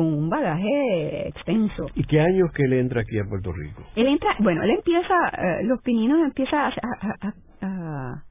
[0.00, 1.88] con un bagaje extenso.
[1.94, 3.84] ¿Y qué años que él entra aquí a Puerto Rico?
[3.96, 8.24] Él entra, bueno, él empieza, eh, los pininos empieza a, a, a,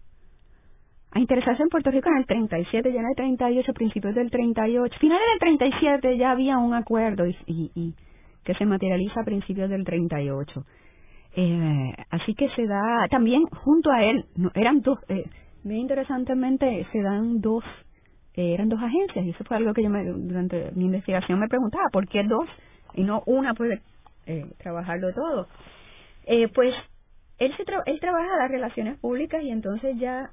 [1.12, 4.96] a, interesarse en Puerto Rico en el 37, ya en el 38, principios del 38,
[5.00, 7.94] finales del 37 ya había un acuerdo y, y, y
[8.44, 10.66] que se materializa a principios del 38.
[11.36, 15.24] Eh, así que se da también junto a él, no, eran dos, eh,
[15.64, 17.64] muy interesantemente se dan dos,
[18.36, 21.48] eh, eran dos agencias y eso fue algo que yo me, durante mi investigación me
[21.48, 22.48] preguntaba, ¿por qué dos
[22.94, 23.82] y no una puede
[24.26, 25.48] eh, trabajarlo todo?
[26.26, 26.74] Eh, pues
[27.40, 30.30] él, se él trabaja las relaciones públicas y entonces ya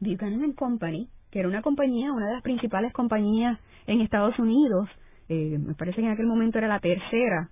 [0.00, 4.88] Buchanan Company, que era una compañía, una de las principales compañías en Estados Unidos,
[5.28, 7.50] eh, me parece que en aquel momento era la tercera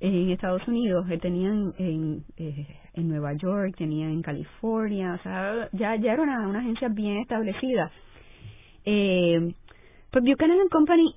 [0.00, 5.68] en Estados Unidos, que tenían en, eh, en Nueva York, tenían en California, o sea,
[5.72, 7.90] ya, ya era una agencia bien establecida.
[8.84, 9.54] Eh,
[10.10, 11.14] pues Buchanan Company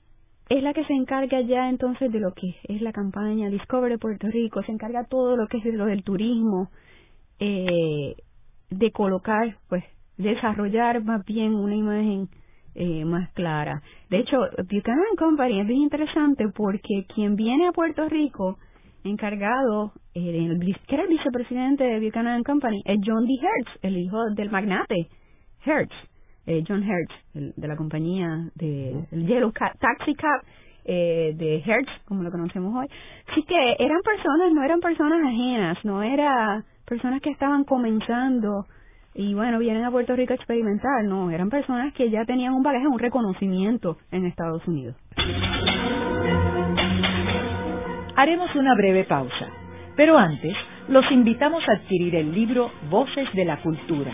[0.50, 4.28] es la que se encarga ya entonces de lo que es la campaña Discover Puerto
[4.28, 6.70] Rico, se encarga todo lo que es lo del turismo,
[7.40, 8.16] eh,
[8.70, 9.84] de colocar, pues,
[10.18, 12.30] desarrollar más bien una imagen
[12.76, 13.82] eh, más clara.
[14.10, 14.38] De hecho,
[14.70, 18.58] Buchanan Company es interesante porque quien viene a Puerto Rico
[19.04, 23.34] encargado, eh, el, que era el vicepresidente de Buchanan Company, es John D.
[23.42, 25.08] Hertz, el hijo del magnate
[25.66, 25.94] Hertz,
[26.48, 30.42] eh, John Hertz, de la compañía de el Yellow Taxi Cab
[30.86, 32.88] eh, de Hertz, como lo conocemos hoy.
[33.32, 38.66] Así que eran personas, no eran personas ajenas, no eran personas que estaban comenzando
[39.18, 42.64] y bueno, vienen a Puerto Rico a experimentar, no, eran personas que ya tenían un
[42.64, 44.96] bagaje, un reconocimiento en Estados Unidos.
[48.18, 49.48] Haremos una breve pausa,
[49.96, 50.54] pero antes
[50.90, 54.14] los invitamos a adquirir el libro Voces de la Cultura,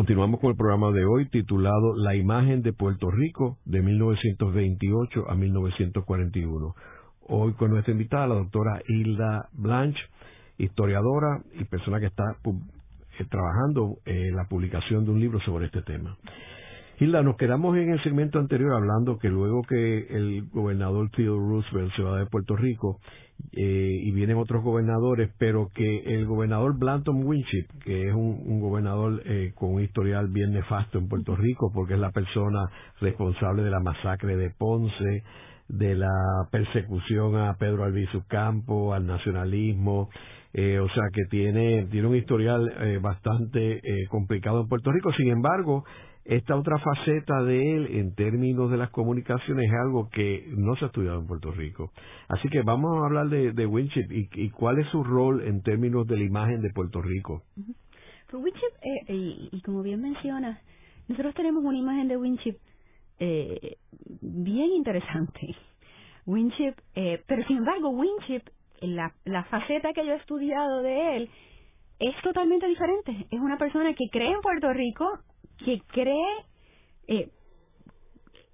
[0.00, 5.34] Continuamos con el programa de hoy titulado La imagen de Puerto Rico de 1928 a
[5.34, 6.74] 1941.
[7.28, 10.00] Hoy con nuestra invitada, la doctora Hilda Blanche,
[10.56, 15.82] historiadora y persona que está eh, trabajando en la publicación de un libro sobre este
[15.82, 16.16] tema.
[16.98, 21.92] Hilda, nos quedamos en el segmento anterior hablando que luego que el gobernador Theodore Roosevelt
[21.94, 23.00] se va de Puerto Rico
[23.52, 29.22] eh, y vienen otros gobernadores, pero que el gobernador Blanton Winship, que es un, gobernador
[29.24, 32.60] eh, con un historial bien nefasto en Puerto Rico, porque es la persona
[33.00, 35.22] responsable de la masacre de Ponce,
[35.68, 36.10] de la
[36.50, 40.08] persecución a Pedro Albizu Campo, al nacionalismo,
[40.52, 45.12] eh, o sea que tiene, tiene un historial eh, bastante eh, complicado en Puerto Rico.
[45.12, 45.84] Sin embargo,
[46.30, 50.84] esta otra faceta de él en términos de las comunicaciones es algo que no se
[50.84, 51.90] ha estudiado en Puerto Rico.
[52.28, 56.06] Así que vamos a hablar de, de Winship y, cuál es su rol en términos
[56.06, 57.42] de la imagen de Puerto Rico.
[58.30, 60.60] Pues Winship, y, como bien menciona,
[61.08, 62.58] nosotros tenemos una imagen de Winship
[63.18, 65.56] bien interesante.
[66.26, 66.74] Winship,
[67.26, 68.42] pero sin embargo, Winship
[68.82, 71.30] la, la faceta que yo he estudiado de él
[71.98, 73.26] es totalmente diferente.
[73.32, 75.06] Es una persona que cree en Puerto Rico,
[75.64, 76.44] que cree
[77.08, 77.28] eh,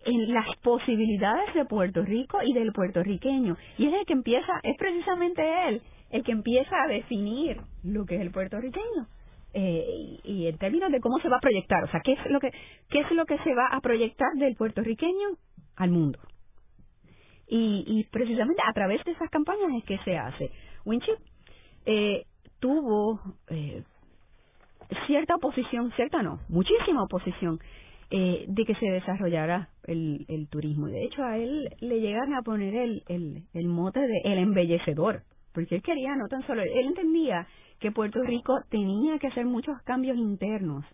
[0.04, 3.56] en las posibilidades de Puerto Rico y del puertorriqueño.
[3.78, 8.14] Y es el que empieza, es precisamente él el que empieza a definir lo que
[8.14, 9.08] es el puertorriqueño.
[9.52, 12.40] Eh, y, en términos de cómo se va a proyectar, o sea, qué es lo
[12.40, 12.50] que
[12.90, 15.28] qué es lo que se va a proyectar del puertorriqueño
[15.76, 16.18] al mundo.
[17.48, 20.50] Y, y precisamente a través de esas campañas es que se hace.
[20.84, 21.16] Winchip
[21.86, 22.26] eh,
[22.60, 23.82] tuvo eh,
[25.07, 27.59] cierta oposición, cierta no, muchísima oposición
[28.11, 30.87] eh, de que se desarrollara el, el turismo.
[30.87, 35.22] De hecho a él le llegan a poner el, el, el mote de el embellecedor,
[35.53, 37.46] porque él quería no tan solo, él entendía
[37.81, 40.85] que Puerto Rico tenía que hacer muchos cambios internos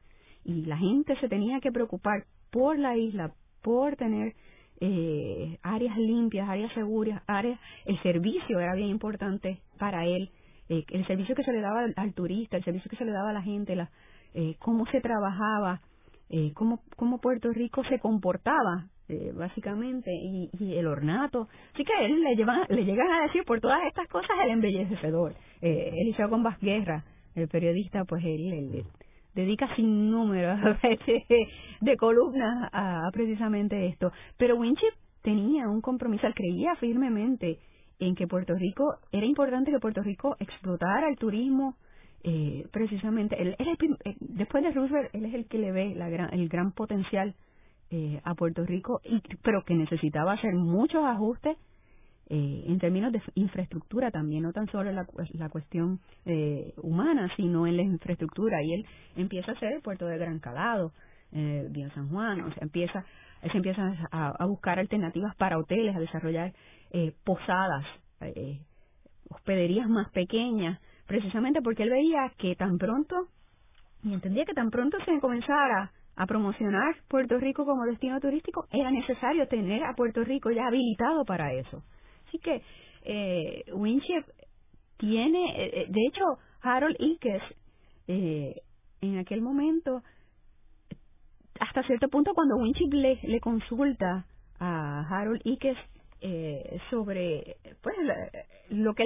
[0.45, 4.35] y la gente se tenía que preocupar por la isla, por tener
[4.81, 10.31] eh, áreas limpias, áreas seguras, áreas, el servicio era bien importante para él,
[10.73, 13.31] eh, el servicio que se le daba al, turista, el servicio que se le daba
[13.31, 13.91] a la gente, la,
[14.35, 15.81] eh, cómo se trabajaba,
[16.31, 21.49] eh, cómo, cómo Puerto Rico se comportaba eh, básicamente y, y, el ornato.
[21.75, 25.35] Así que él le, llevan, le llegan a decir por todas estas cosas el embellecedor.
[25.61, 27.05] Eh, Eliseo Gombas Guerra,
[27.35, 28.85] el periodista, pues él,
[29.35, 30.57] dedica sin número
[31.81, 34.11] de columnas a, precisamente esto.
[34.39, 37.59] Pero Winchip tenía un compromiso, él creía firmemente
[38.07, 41.77] en que Puerto Rico, era importante que Puerto Rico explotara el turismo,
[42.25, 46.33] eh, precisamente, él, eh, después de Roosevelt, él es el que le ve la gran,
[46.33, 47.35] el gran potencial
[47.91, 51.57] eh, a Puerto Rico, y, pero que necesitaba hacer muchos ajustes
[52.35, 57.67] eh, en términos de infraestructura también, no tan solo la, la cuestión eh, humana, sino
[57.67, 58.63] en la infraestructura.
[58.63, 58.87] Y él
[59.17, 60.93] empieza a hacer el puerto de Gran Calado,
[61.33, 63.05] eh, Vía San Juan, o sea, empieza,
[63.43, 66.55] se empieza a, buscar alternativas para hoteles, a desarrollar
[66.93, 67.85] eh, posadas,
[68.21, 68.61] eh,
[69.31, 73.29] hospederías más pequeñas, precisamente porque él veía que tan pronto,
[74.05, 78.91] y entendía que tan pronto se comenzara a promocionar Puerto Rico como destino turístico, era
[78.91, 81.83] necesario tener a Puerto Rico ya habilitado para eso.
[82.29, 82.63] Así que
[83.05, 84.25] eh, Winship
[84.99, 86.25] tiene, eh, eh, de hecho,
[86.61, 87.43] Harold Ickes
[88.07, 88.55] eh,
[89.01, 90.03] en aquel momento
[91.59, 94.27] hasta cierto punto cuando Winchip le, le consulta
[94.59, 95.77] a Harold Ickes
[96.23, 97.97] eh, sobre pues
[98.71, 99.03] lo que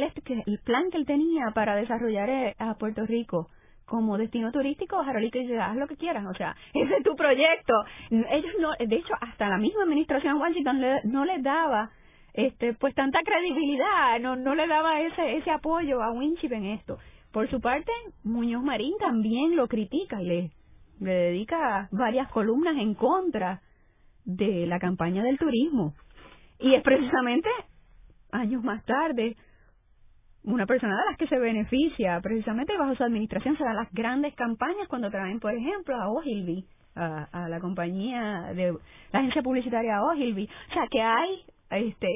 [0.46, 3.48] el plan que él tenía para desarrollar eh, a Puerto Rico
[3.86, 7.72] como destino turístico, Ickes dice, haz lo que quieras, o sea, ese es tu proyecto.
[8.10, 11.90] Ellos no, de hecho, hasta la misma administración Washington no les daba
[12.34, 16.98] este pues tanta credibilidad, no no le daba ese ese apoyo a Winchip en esto.
[17.32, 17.92] Por su parte,
[18.24, 20.50] Muñoz Marín también lo critica y le,
[21.00, 23.60] le dedica varias columnas en contra
[24.24, 25.94] de la campaña del turismo.
[26.58, 27.48] Y es precisamente
[28.32, 29.36] años más tarde
[30.42, 34.34] una persona de las que se beneficia precisamente bajo su administración se dan las grandes
[34.34, 36.64] campañas cuando traen, por ejemplo, a Ogilvy,
[36.94, 38.72] a, a la compañía de
[39.12, 40.48] la agencia publicitaria Ogilvy.
[40.70, 42.08] O sea, que hay este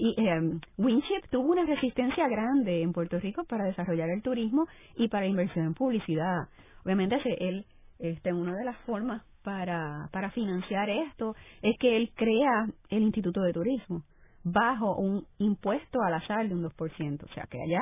[0.00, 5.08] y, eh, Winship tuvo una resistencia grande en Puerto Rico para desarrollar el turismo y
[5.08, 6.48] para inversión en publicidad.
[6.84, 7.64] Obviamente él
[7.98, 13.40] este una de las formas para para financiar esto es que él crea el Instituto
[13.42, 14.02] de Turismo
[14.42, 17.80] bajo un impuesto a la sal de un 2%, o sea que allá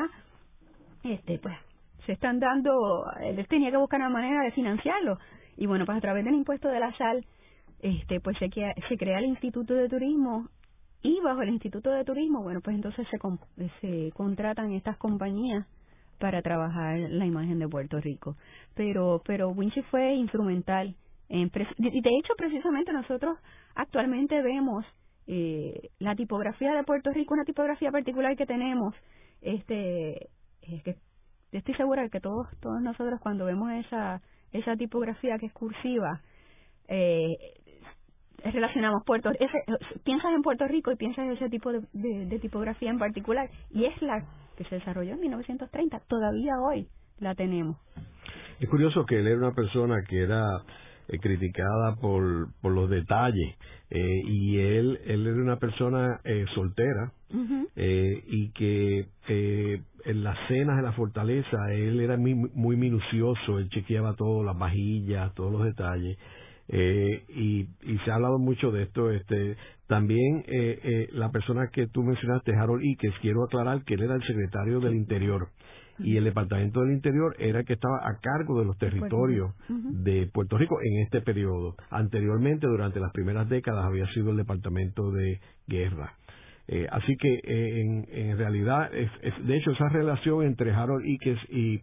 [1.05, 1.57] este pues
[2.05, 2.70] se están dando
[3.22, 5.16] él tenía que buscar una manera de financiarlo
[5.57, 7.24] y bueno, pues a través del impuesto de la sal
[7.81, 10.50] este pues se, se crea el Instituto de Turismo
[11.00, 15.66] y bajo el Instituto de Turismo, bueno, pues entonces se, se contratan estas compañías
[16.18, 18.37] para trabajar la imagen de Puerto Rico.
[18.74, 20.96] Pero, pero Winchi fue instrumental.
[21.29, 23.39] En y de hecho, precisamente nosotros
[23.75, 24.85] actualmente vemos
[25.27, 28.95] eh, la tipografía de Puerto Rico, una tipografía particular que tenemos.
[29.41, 30.29] Este,
[30.63, 30.97] es que
[31.53, 34.21] estoy segura de que todos, todos nosotros cuando vemos esa,
[34.53, 36.21] esa tipografía que es cursiva,
[36.89, 37.37] eh,
[38.43, 39.65] relacionamos Puerto ese,
[40.05, 43.87] piensas en Puerto Rico y piensas en ese tipo de, de, tipografía en particular y
[43.87, 44.23] es la
[44.57, 46.87] que se desarrolló en 1930 todavía hoy
[47.21, 47.79] la tenemos
[48.61, 50.63] es curioso que él era una persona que era
[51.09, 53.57] eh, criticada por, por los detalles
[53.90, 57.12] eh, y él él era una persona eh, soltera
[57.77, 63.59] eh, y que eh, en las cenas de la fortaleza él era muy, muy minucioso
[63.59, 66.19] él chequeaba todo las vajillas todos los detalles
[66.69, 69.11] eh, y, y, se ha hablado mucho de esto.
[69.11, 74.03] Este, también eh, eh, la persona que tú mencionaste, Harold Ickes, quiero aclarar que él
[74.03, 75.49] era el secretario del Interior
[75.99, 80.29] y el Departamento del Interior era el que estaba a cargo de los territorios de
[80.33, 81.77] Puerto Rico en este periodo.
[81.91, 86.15] Anteriormente, durante las primeras décadas, había sido el Departamento de Guerra.
[86.67, 89.11] Eh, así que eh, en, en realidad, es,
[89.47, 91.83] de hecho, esa relación entre Harold Ickes y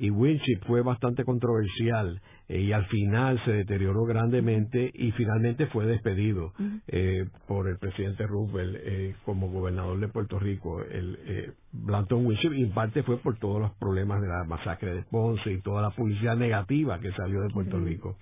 [0.00, 6.52] y Winship fue bastante controversial y al final se deterioró grandemente y finalmente fue despedido
[6.88, 12.52] eh, por el presidente Roosevelt eh, como gobernador de Puerto Rico, el eh, Blanton Winship,
[12.52, 15.80] y en parte fue por todos los problemas de la masacre de Ponce y toda
[15.80, 18.16] la publicidad negativa que salió de Puerto Rico.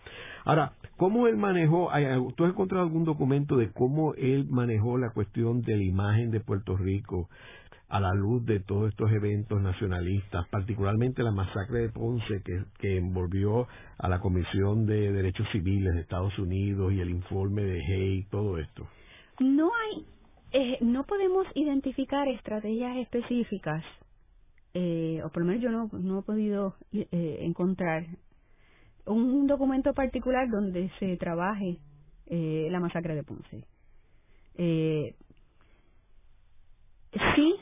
[0.45, 1.91] Ahora, ¿cómo él manejó,
[2.37, 6.41] tú has encontrado algún documento de cómo él manejó la cuestión de la imagen de
[6.41, 7.31] Puerto Rico
[7.89, 12.99] a la luz de todos estos eventos nacionalistas, particularmente la masacre de Ponce que, que
[12.99, 18.25] envolvió a la Comisión de Derechos Civiles de Estados Unidos y el informe de Hay,
[18.25, 18.87] todo esto?
[19.41, 20.05] No hay,
[20.53, 23.83] eh, no podemos identificar estrategias específicas,
[24.75, 28.05] eh, o por lo menos yo no, no he podido eh, encontrar
[29.07, 31.79] un documento particular donde se trabaje
[32.27, 33.65] eh, la masacre de Ponce.
[34.57, 35.15] Eh,
[37.35, 37.55] sí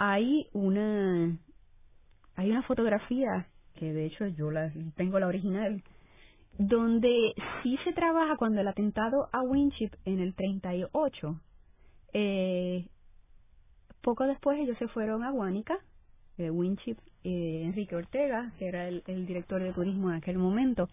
[0.00, 1.36] hay una
[2.34, 5.82] hay una fotografía que de hecho yo la tengo la original
[6.58, 11.40] donde sí se trabaja cuando el atentado a Winship en el 38
[12.14, 12.86] eh,
[14.00, 15.78] poco después ellos se fueron a Guánica
[16.38, 20.88] eh, Winship eh, Enrique Ortega que era el, director de turismo en aquel momento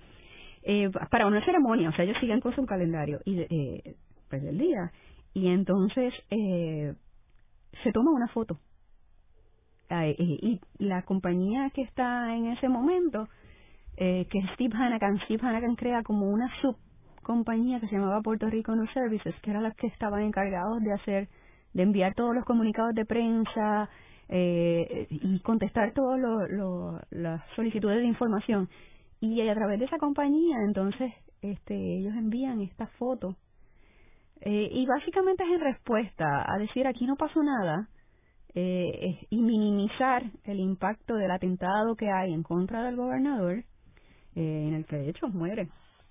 [0.63, 3.96] eh, para una ceremonia o sea ellos siguen con su calendario y eh,
[4.30, 4.91] pues del día.
[5.34, 6.93] Y entonces eh,
[7.84, 8.60] se toma una foto
[9.89, 13.28] y la compañía que está en ese momento,
[14.00, 18.76] eh, que Steve Hanagan, Steve Hanagan crea como una subcompañía que se llamaba Puerto Rico
[18.76, 21.30] News Services, que era la que estaban encargados de hacer,
[21.74, 23.89] de enviar todos los comunicados de prensa
[24.30, 26.20] eh, y contestar todas
[27.09, 28.70] las solicitudes de información.
[29.20, 31.11] Y a través de esa compañía, entonces,
[31.41, 33.36] este, ellos envían esta foto.
[34.41, 37.89] Eh, y básicamente es en respuesta a decir aquí no pasó nada,
[38.56, 43.64] eh, y minimizar el impacto del atentado que hay en contra del gobernador,
[44.36, 45.70] eh, en el que de hecho muere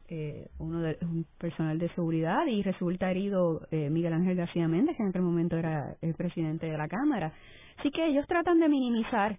[0.09, 4.97] eh, uno de un personal de seguridad y resulta herido eh, Miguel Ángel García Méndez,
[4.97, 7.33] que en aquel momento era el presidente de la Cámara.
[7.79, 9.37] Así que ellos tratan de minimizar,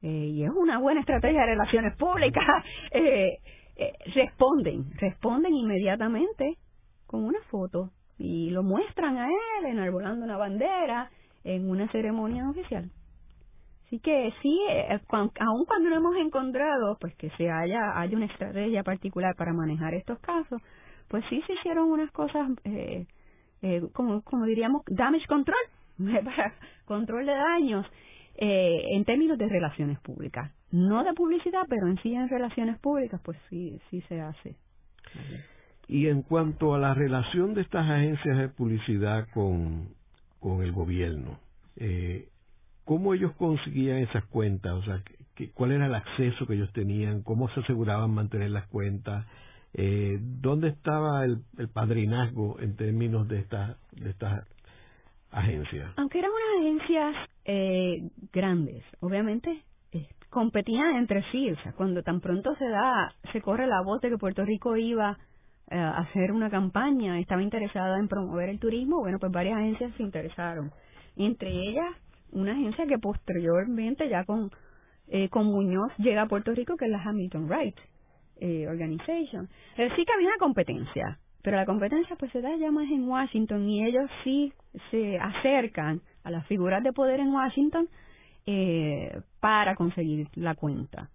[0.00, 2.42] eh, y es una buena estrategia de relaciones públicas,
[4.14, 6.56] responden, responden inmediatamente
[7.06, 11.10] con una foto y lo muestran a él enarbolando una bandera
[11.44, 12.90] en una ceremonia oficial.
[13.86, 18.26] Así que sí, eh, aun cuando no hemos encontrado pues que se haya, haya una
[18.26, 20.60] estrategia particular para manejar estos casos,
[21.08, 23.06] pues sí se hicieron unas cosas, eh,
[23.62, 25.56] eh, como, como diríamos, damage control,
[26.84, 27.86] control de daños,
[28.36, 30.52] eh, en términos de relaciones públicas.
[30.70, 34.54] No de publicidad, pero en sí en relaciones públicas, pues sí, sí se hace.
[35.88, 39.88] Y en cuanto a la relación de estas agencias de publicidad con,
[40.40, 41.38] con el gobierno,
[41.76, 42.28] eh,
[42.84, 44.72] ¿cómo ellos conseguían esas cuentas?
[44.72, 45.02] O sea,
[45.54, 47.22] ¿cuál era el acceso que ellos tenían?
[47.22, 49.26] ¿Cómo se aseguraban mantener las cuentas?
[49.74, 54.46] Eh, ¿Dónde estaba el, el, padrinazgo en términos de estas de estas
[55.30, 55.92] agencias?
[55.96, 59.62] Aunque eran unas agencias eh, grandes, obviamente
[59.92, 61.50] eh, competían entre sí.
[61.50, 64.76] O sea, cuando tan pronto se da, se corre la voz de que Puerto Rico
[64.76, 65.18] iba
[65.70, 70.02] eh, hacer una campaña, estaba interesada en promover el turismo, bueno, pues varias agencias se
[70.02, 70.70] interesaron.
[71.16, 71.94] Entre ellas,
[72.32, 74.50] una agencia que posteriormente, ya con,
[75.08, 77.76] eh, con Muñoz, llega a Puerto Rico, que es la Hamilton Wright
[78.40, 79.48] eh, Organization.
[79.76, 83.08] Eh, sí que había una competencia, pero la competencia pues se da ya más en
[83.08, 84.52] Washington y ellos sí
[84.90, 87.88] se acercan a las figuras de poder en Washington
[88.46, 91.10] eh, para conseguir la cuenta.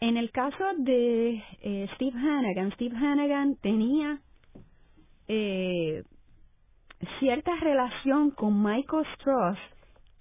[0.00, 4.20] En el caso de eh, Steve Hannigan, Steve Hannigan tenía
[5.26, 6.02] eh,
[7.18, 9.58] cierta relación con Michael Strauss,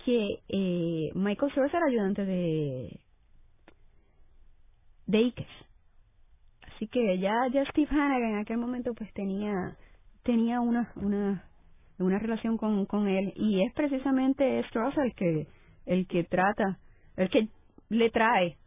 [0.05, 2.99] que eh, Michael Strauss era ayudante de,
[5.07, 5.47] de Ikes.
[6.73, 9.77] Así que ya, ya Steve Hannigan en aquel momento pues tenía
[10.23, 11.43] tenía una una
[11.99, 15.47] una relación con, con él y es precisamente Strauss el que
[15.85, 16.79] el que trata
[17.15, 17.47] el que
[17.89, 18.57] le trae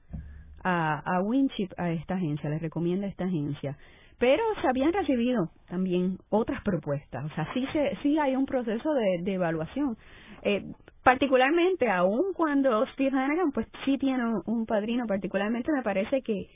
[0.63, 3.77] a, a Winchip a esta agencia, le recomienda esta agencia.
[4.19, 8.93] Pero se habían recibido también otras propuestas, o sea, sí, se, sí hay un proceso
[8.93, 9.97] de, de evaluación.
[10.43, 10.65] Eh,
[11.05, 16.49] particularmente, aun cuando Steve Hannigan, pues sí tiene un, padrino, particularmente me parece que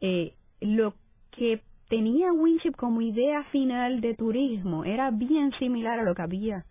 [0.00, 0.94] eh, lo
[1.30, 6.64] que tenía Winship como idea final de turismo era bien similar a lo que había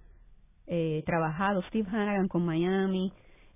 [0.65, 3.13] eh, trabajado Steve Hannigan con Miami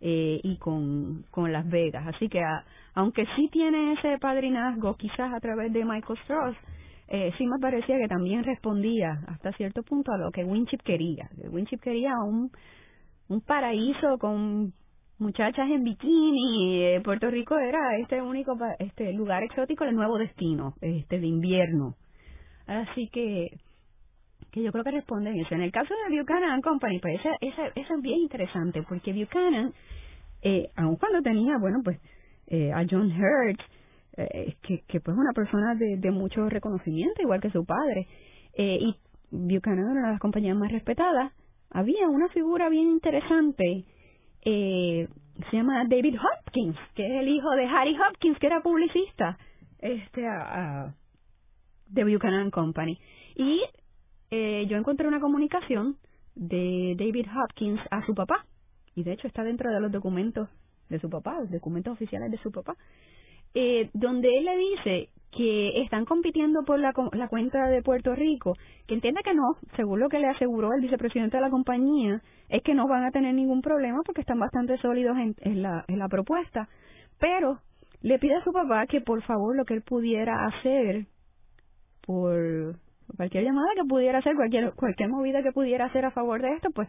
[0.07, 2.05] eh, y con, con Las Vegas.
[2.05, 2.39] Así que
[2.93, 6.55] aunque sí tiene ese padrinazgo, quizás a través de Michael Strauss,
[7.07, 11.27] eh, sí me parecía que también respondía hasta cierto punto a lo que Winchip quería.
[11.49, 12.51] Winchip quería un,
[13.29, 14.73] un paraíso con
[15.17, 16.83] muchachas en bikini.
[16.83, 21.95] Eh, Puerto Rico era este único este lugar exótico, el nuevo destino este de invierno.
[22.67, 23.57] Así que
[24.55, 25.53] que yo creo que responden eso.
[25.53, 29.73] En el caso de Buchanan Company, pues esa, esa, eso es bien interesante, porque Buchanan,
[30.45, 31.99] eh, aun cuando tenía, bueno, pues
[32.45, 33.59] eh, a John Hurt,
[34.15, 38.07] eh, que, que pues una persona de, mucho reconocimiento, igual que su padre,
[38.53, 38.95] eh, y
[39.31, 41.33] Buchanan era una de las compañías más respetadas,
[41.71, 43.85] había una figura bien interesante,
[44.43, 45.07] eh,
[45.49, 49.39] se llama David Hopkins, que es el hijo de Harry Hopkins, que era publicista
[49.79, 50.21] este
[51.87, 52.99] de Buchanan Company.
[53.35, 53.61] Y
[54.29, 55.97] eh, yo encontré una comunicación
[56.35, 58.45] de David Hopkins a su papá,
[58.95, 60.49] y de hecho está dentro de los documentos
[60.89, 62.75] de su papá, los documentos oficiales de su papá,
[63.53, 68.53] eh, donde él le dice que están compitiendo por la, la cuenta de Puerto Rico,
[68.87, 72.63] que entiende que no, según lo que le aseguró el vicepresidente de la compañía, es
[72.63, 75.99] que no van a tener ningún problema porque están bastante sólidos en, en, la, en
[75.99, 76.69] la propuesta,
[77.19, 77.59] pero
[78.01, 81.07] le pide a su papá que por favor lo que él pudiera hacer
[82.05, 82.77] por
[83.17, 86.69] cualquier llamada que pudiera hacer, cualquier cualquier movida que pudiera hacer a favor de esto,
[86.73, 86.87] pues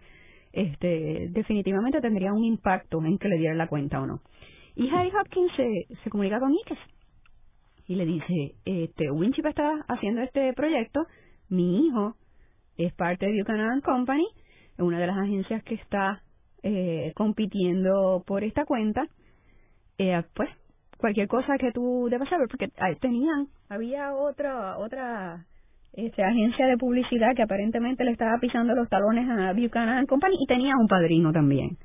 [0.56, 4.22] este, definitivamente tendría un impacto en que le diera la cuenta o no.
[4.74, 6.78] Y Harry Hopkins se, se comunica con Ikes
[7.86, 11.06] y le dice, este, Winchip está haciendo este proyecto,
[11.50, 12.16] mi hijo
[12.78, 14.26] es parte de Buchanan Company,
[14.78, 16.22] una de las agencias que está
[16.62, 19.06] eh, compitiendo por esta cuenta,
[19.98, 20.48] eh, pues
[20.96, 22.68] cualquier cosa que tú debas saber, porque
[23.00, 25.44] tenían, había otra, otra
[25.96, 30.46] este, agencia de publicidad que aparentemente le estaba pisando los talones a Buchanan Company y
[30.46, 31.78] tenía un padrino también.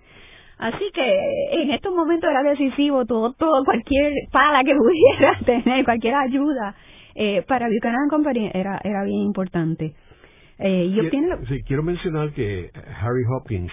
[0.57, 6.13] Así que en estos momentos era decisivo todo, todo cualquier pala que pudiera tener, cualquier
[6.15, 6.75] ayuda
[7.15, 9.95] eh, para Buchanan Company era, era bien importante.
[10.59, 11.09] Eh, y
[11.47, 12.69] sí, quiero mencionar que
[13.01, 13.71] Harry Hopkins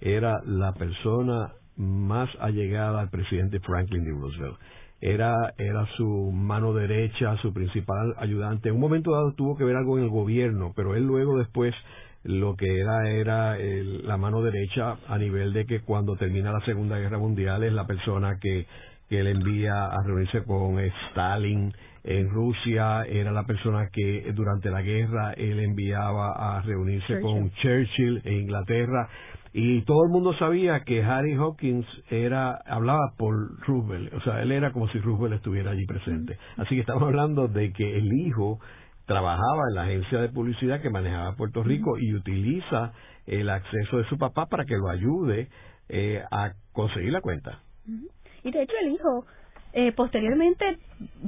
[0.00, 4.10] era la persona más allegada al presidente Franklin D.
[4.10, 4.58] Roosevelt
[5.00, 8.68] era, era su mano derecha, su principal ayudante.
[8.68, 11.74] En un momento dado tuvo que ver algo en el gobierno, pero él luego después
[12.22, 16.98] lo que era era la mano derecha a nivel de que cuando termina la Segunda
[16.98, 18.66] Guerra Mundial es la persona que,
[19.08, 21.72] que él envía a reunirse con Stalin
[22.04, 28.20] en Rusia, era la persona que durante la guerra él enviaba a reunirse con Churchill
[28.24, 29.08] en Inglaterra
[29.52, 34.52] y todo el mundo sabía que Harry Hawkins era hablaba por Roosevelt, o sea, él
[34.52, 36.38] era como si Roosevelt estuviera allí presente.
[36.56, 38.60] Así que estamos hablando de que el hijo
[39.06, 42.92] trabajaba en la agencia de publicidad que manejaba Puerto Rico y utiliza
[43.26, 45.48] el acceso de su papá para que lo ayude
[45.88, 47.60] eh, a conseguir la cuenta.
[48.44, 49.26] Y de hecho el hijo
[49.72, 50.78] eh, posteriormente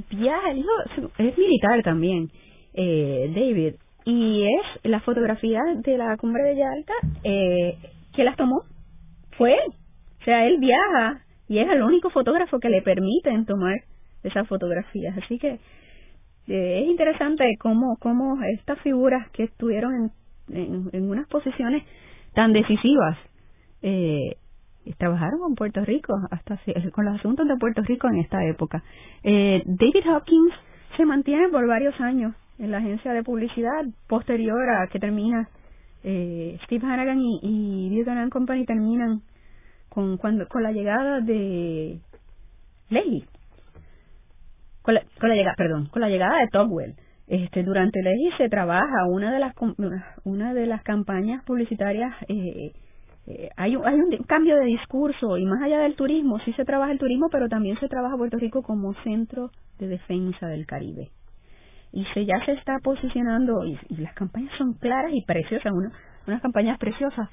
[0.09, 0.71] viaja, el hijo
[1.17, 2.29] es militar también,
[2.73, 6.93] eh, David, y es la fotografía de la cumbre de Yalta
[7.23, 7.77] eh,
[8.13, 8.63] que las tomó,
[9.37, 9.73] fue él.
[10.21, 13.75] O sea, él viaja y es el único fotógrafo que le permiten tomar
[14.23, 15.17] esas fotografías.
[15.17, 15.59] Así que
[16.47, 20.11] eh, es interesante cómo, cómo estas figuras que estuvieron
[20.49, 21.83] en, en, unas posiciones
[22.33, 23.17] tan decisivas
[23.81, 24.35] eh,
[24.97, 26.59] trabajaron con Puerto Rico, hasta
[26.91, 28.83] con los asuntos de Puerto Rico en esta época.
[29.23, 30.53] Eh, David Hawkins
[30.97, 35.49] se mantiene por varios años en la agencia de publicidad posterior a que termina
[36.03, 39.21] eh, Steve Hannigan y, y Company terminan
[39.89, 41.99] con cuando con la llegada de
[42.89, 43.25] Leahy
[44.81, 45.03] con la,
[45.35, 46.95] llegada perdón con la llegada de Togwell
[47.27, 49.53] este durante Leahy se trabaja una de las
[50.23, 52.73] una de las campañas publicitarias eh,
[53.25, 56.65] eh, hay, un, hay un cambio de discurso y más allá del turismo, sí se
[56.65, 59.49] trabaja el turismo, pero también se trabaja Puerto Rico como centro
[59.79, 61.09] de defensa del Caribe.
[61.93, 65.91] Y se ya se está posicionando, y, las campañas son claras y preciosas, una,
[66.27, 67.29] unas campañas preciosas,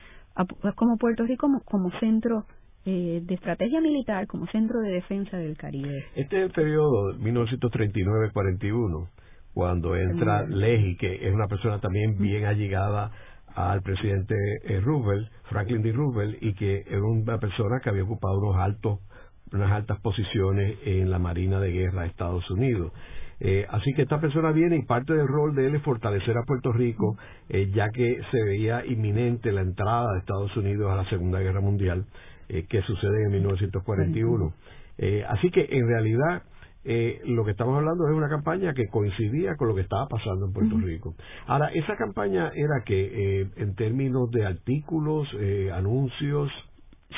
[0.77, 2.45] como Puerto Rico como, como centro
[2.85, 6.07] eh, de estrategia militar, como centro de defensa del Caribe.
[6.15, 9.09] Este es el periodo 1939-41,
[9.53, 13.11] cuando entra Leji, que es una persona también bien allegada
[13.55, 14.35] al presidente
[14.65, 15.93] eh, Roosevelt, Franklin D.
[15.93, 19.01] Roosevelt, y que era una persona que había ocupado unos altos,
[19.53, 22.93] unas altas posiciones en la Marina de Guerra de Estados Unidos.
[23.41, 26.43] Eh, así que esta persona viene y parte del rol de él es fortalecer a
[26.43, 27.17] Puerto Rico,
[27.49, 31.61] eh, ya que se veía inminente la entrada de Estados Unidos a la Segunda Guerra
[31.61, 32.05] Mundial,
[32.49, 34.53] que sucede en 1941.
[35.29, 36.43] así que en realidad
[36.85, 40.47] eh, lo que estamos hablando es una campaña que coincidía con lo que estaba pasando
[40.47, 41.15] en Puerto Rico.
[41.47, 46.51] Ahora, esa campaña era que, eh, en términos de artículos, eh, anuncios.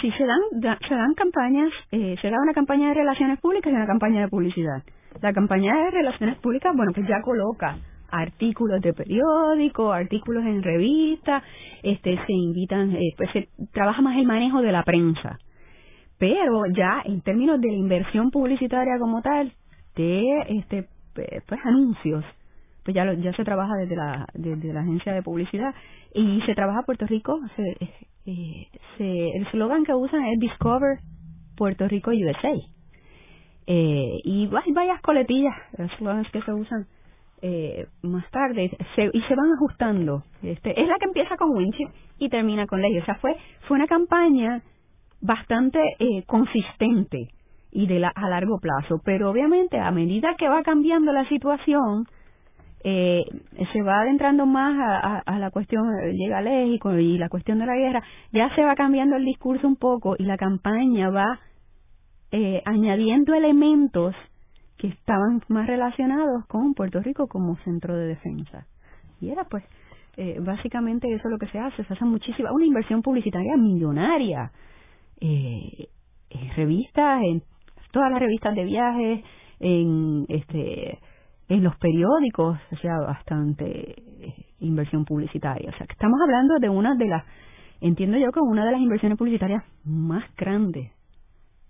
[0.01, 3.77] Sí, se dan, se dan campañas, eh, se da una campaña de relaciones públicas y
[3.77, 4.83] una campaña de publicidad.
[5.20, 7.76] La campaña de relaciones públicas, bueno, pues ya coloca
[8.10, 11.42] artículos de periódico, artículos en revista,
[11.82, 15.38] este, se invitan, eh, pues se trabaja más el manejo de la prensa.
[16.18, 19.52] Pero ya en términos de la inversión publicitaria como tal
[19.96, 22.24] de este pues anuncios
[22.84, 25.74] pues ya ya se trabaja desde la desde la agencia de publicidad
[26.14, 27.76] y se trabaja Puerto Rico se,
[28.26, 30.98] eh, se el slogan que usan es Discover
[31.56, 32.52] Puerto Rico USA
[33.66, 35.54] eh, y hay varias coletillas
[36.32, 36.86] que se usan
[37.42, 38.70] eh, más tarde
[39.12, 41.88] y se van ajustando este es la que empieza con Winchip
[42.18, 43.36] y termina con Ley o sea fue
[43.66, 44.62] fue una campaña
[45.22, 47.28] bastante eh, consistente
[47.70, 49.00] y de la, a largo plazo.
[49.04, 52.04] Pero obviamente a medida que va cambiando la situación,
[52.84, 53.22] eh,
[53.72, 57.76] se va adentrando más a, a, la cuestión, llega Légico y la cuestión de la
[57.76, 58.02] guerra,
[58.32, 61.38] ya se va cambiando el discurso un poco y la campaña va
[62.33, 64.14] eh, añadiendo elementos
[64.78, 68.66] que estaban más relacionados con Puerto Rico como centro de defensa.
[69.20, 69.64] Y era pues,
[70.16, 74.51] eh, básicamente eso es lo que se hace, se hace muchísima, una inversión publicitaria millonaria
[75.20, 75.89] eh,
[76.57, 77.43] revistas, en
[77.93, 79.24] todas las revistas de viajes,
[79.61, 80.99] en este
[81.49, 85.70] en los periódicos, o sea, bastante eh, inversión publicitaria.
[85.70, 87.24] O sea, que estamos hablando de una de las,
[87.80, 90.91] entiendo yo que una de las inversiones publicitarias más grandes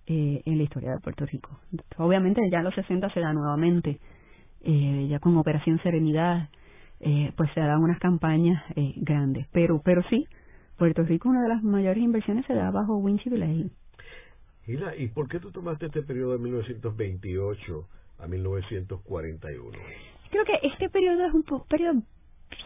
[0.06, 1.58] eh, en la historia de Puerto Rico.
[1.98, 3.98] Obviamente ya en los 60 se da nuevamente,
[4.62, 6.48] eh, ya con Operación Serenidad,
[7.00, 9.46] eh, pues se dan unas campañas eh, grandes.
[9.52, 10.26] Pero, pero sí,
[10.78, 13.70] Puerto Rico una de las mayores inversiones se da bajo Winchell y
[14.98, 17.88] ¿y por qué tú tomaste este periodo de 1928
[18.20, 19.78] a 1941?
[20.30, 21.94] Creo que este periodo es un periodo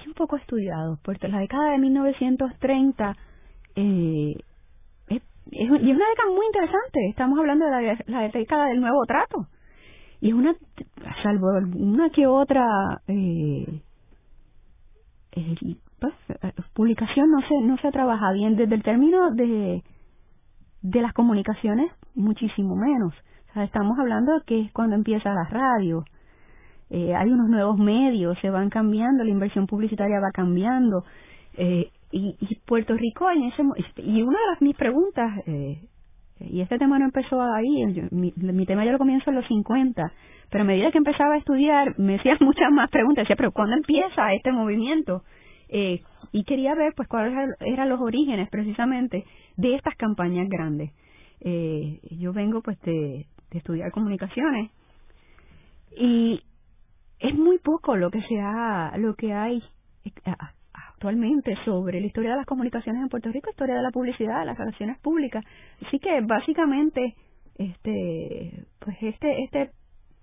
[0.07, 3.17] un poco estudiado, porque la década de 1930
[3.77, 4.37] eh,
[5.53, 7.09] es, y es una década muy interesante.
[7.11, 9.47] Estamos hablando de la, la década del nuevo trato.
[10.21, 10.55] Y es una,
[11.23, 13.81] salvo una que otra eh,
[16.01, 19.83] pues, eh, publicación no se no se trabaja bien desde el término de
[20.83, 23.13] de las comunicaciones muchísimo menos
[23.51, 26.05] o sea, estamos hablando de que es cuando empieza la radio
[26.91, 31.05] eh, hay unos nuevos medios se van cambiando la inversión publicitaria va cambiando
[31.59, 33.63] eh, y, y, Puerto Rico en ese
[33.97, 35.83] y una de las mis preguntas eh,
[36.41, 40.13] Y este tema no empezó ahí, mi, mi, tema yo lo comienzo en los 50,
[40.51, 43.77] pero a medida que empezaba a estudiar me hacían muchas más preguntas, decía, pero ¿cuándo
[43.77, 45.23] empieza este movimiento?
[45.69, 46.03] Eh,
[46.33, 49.25] y quería ver pues cuáles eran los orígenes precisamente
[49.57, 50.93] de estas campañas grandes.
[51.41, 54.71] Eh, yo vengo pues de, de estudiar comunicaciones
[55.97, 56.41] y
[57.19, 59.63] es muy poco lo que se ha, lo que hay
[60.05, 60.13] eh,
[60.97, 64.47] actualmente sobre la historia de las comunicaciones en Puerto Rico, historia de la publicidad, de
[64.47, 65.45] las relaciones públicas.
[65.87, 67.15] Así que básicamente
[67.57, 69.71] este pues este este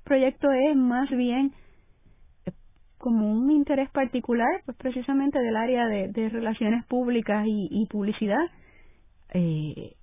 [0.03, 1.51] proyecto es más bien
[2.45, 2.51] eh,
[2.97, 8.43] como un interés particular pues precisamente del área de, relaciones públicas y, y publicidad
[9.33, 9.93] eh,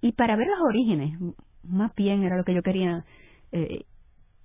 [0.00, 1.18] y para ver los orígenes
[1.64, 3.04] más bien era lo que yo quería
[3.50, 3.84] eh,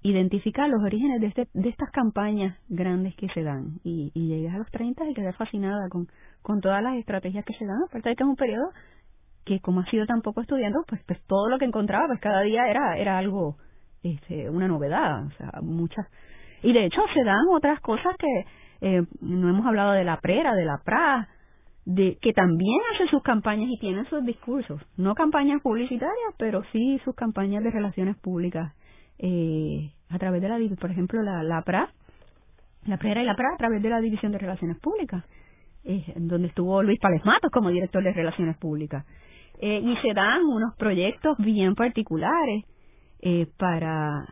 [0.05, 3.79] identificar los orígenes de, este, de estas campañas grandes que se dan.
[3.83, 6.07] Y, y llegué a los 30 y quedé fascinada con,
[6.61, 8.69] todas las estrategias que se dan, aparte de que es un periodo
[9.45, 12.41] que como ha sido tan poco estudiando, pues, pues todo lo que encontraba, pues cada
[12.41, 13.57] día era, era algo,
[14.03, 16.05] este, una novedad, o sea, muchas.
[16.61, 18.45] Y de hecho se dan otras cosas que
[18.81, 21.29] eh, no hemos hablado de la PRERA, de la PRA,
[21.85, 26.99] de que también hace sus campañas y tiene sus discursos, no campañas publicitarias, pero sí
[27.03, 28.73] sus campañas de relaciones públicas
[29.19, 31.89] eh, a través de la, por ejemplo, la, la PRA,
[32.85, 35.23] la PRERA y la PRA a través de la División de Relaciones Públicas,
[35.83, 39.05] eh, donde estuvo Luis Pález Matos como director de Relaciones Públicas.
[39.59, 42.65] Eh, y se dan unos proyectos bien particulares
[43.21, 44.25] eh, para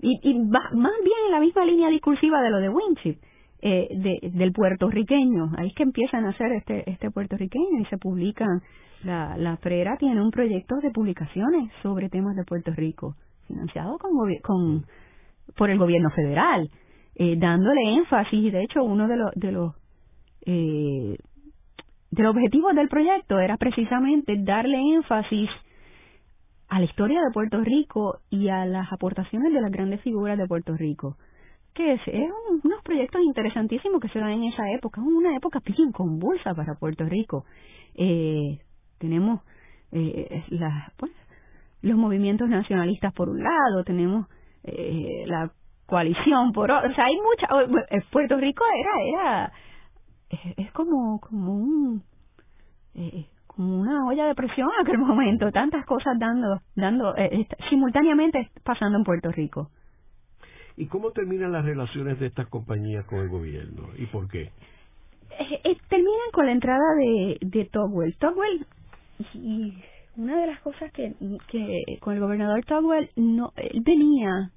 [0.00, 3.18] y, y más bien en la misma línea discursiva de lo de Winchip
[3.60, 7.98] eh, de, del puertorriqueño ahí es que empiezan a hacer este este puertorriqueño y se
[7.98, 8.62] publican
[9.02, 14.12] la la Prera tiene un proyecto de publicaciones sobre temas de Puerto Rico financiado con,
[14.42, 14.86] con
[15.56, 16.70] por el gobierno federal,
[17.14, 18.44] eh, dándole énfasis.
[18.44, 19.74] Y de hecho, uno de los de los
[20.46, 21.16] eh,
[22.10, 25.50] de los objetivos del proyecto era precisamente darle énfasis
[26.68, 30.46] a la historia de Puerto Rico y a las aportaciones de las grandes figuras de
[30.46, 31.16] Puerto Rico.
[31.74, 32.30] Que es, es
[32.62, 36.74] unos proyectos interesantísimos que se dan en esa época, es una época bien convulsa para
[36.74, 37.44] Puerto Rico.
[37.96, 38.60] Eh,
[38.98, 39.40] tenemos
[39.90, 41.12] eh, las, pues,
[41.84, 44.26] los movimientos nacionalistas por un lado, tenemos
[44.64, 45.50] eh, la
[45.86, 47.46] coalición por otro, o sea, hay mucha,
[47.90, 49.52] eh, Puerto Rico era, era,
[50.56, 52.02] es, como, como un,
[52.94, 58.50] eh, como una olla de presión en aquel momento, tantas cosas dando, dando, eh, simultáneamente
[58.64, 59.70] pasando en Puerto Rico.
[60.76, 64.50] ¿Y cómo terminan las relaciones de estas compañías con el gobierno y por qué?
[65.88, 68.16] terminan con la entrada de, de Togwell.
[68.18, 68.66] Togwell
[69.34, 69.74] y
[70.16, 71.14] una de las cosas que,
[71.48, 74.50] que con el gobernador Togwell no él venía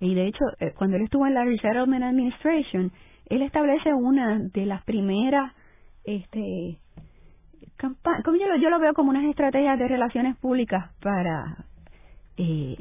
[0.00, 2.92] y de hecho eh, cuando él estuvo en la Resettlement Administration
[3.26, 5.52] él establece una de las primeras
[6.04, 6.78] este
[7.80, 11.64] como yo lo, yo lo veo como unas estrategias de relaciones públicas para
[12.36, 12.76] eh,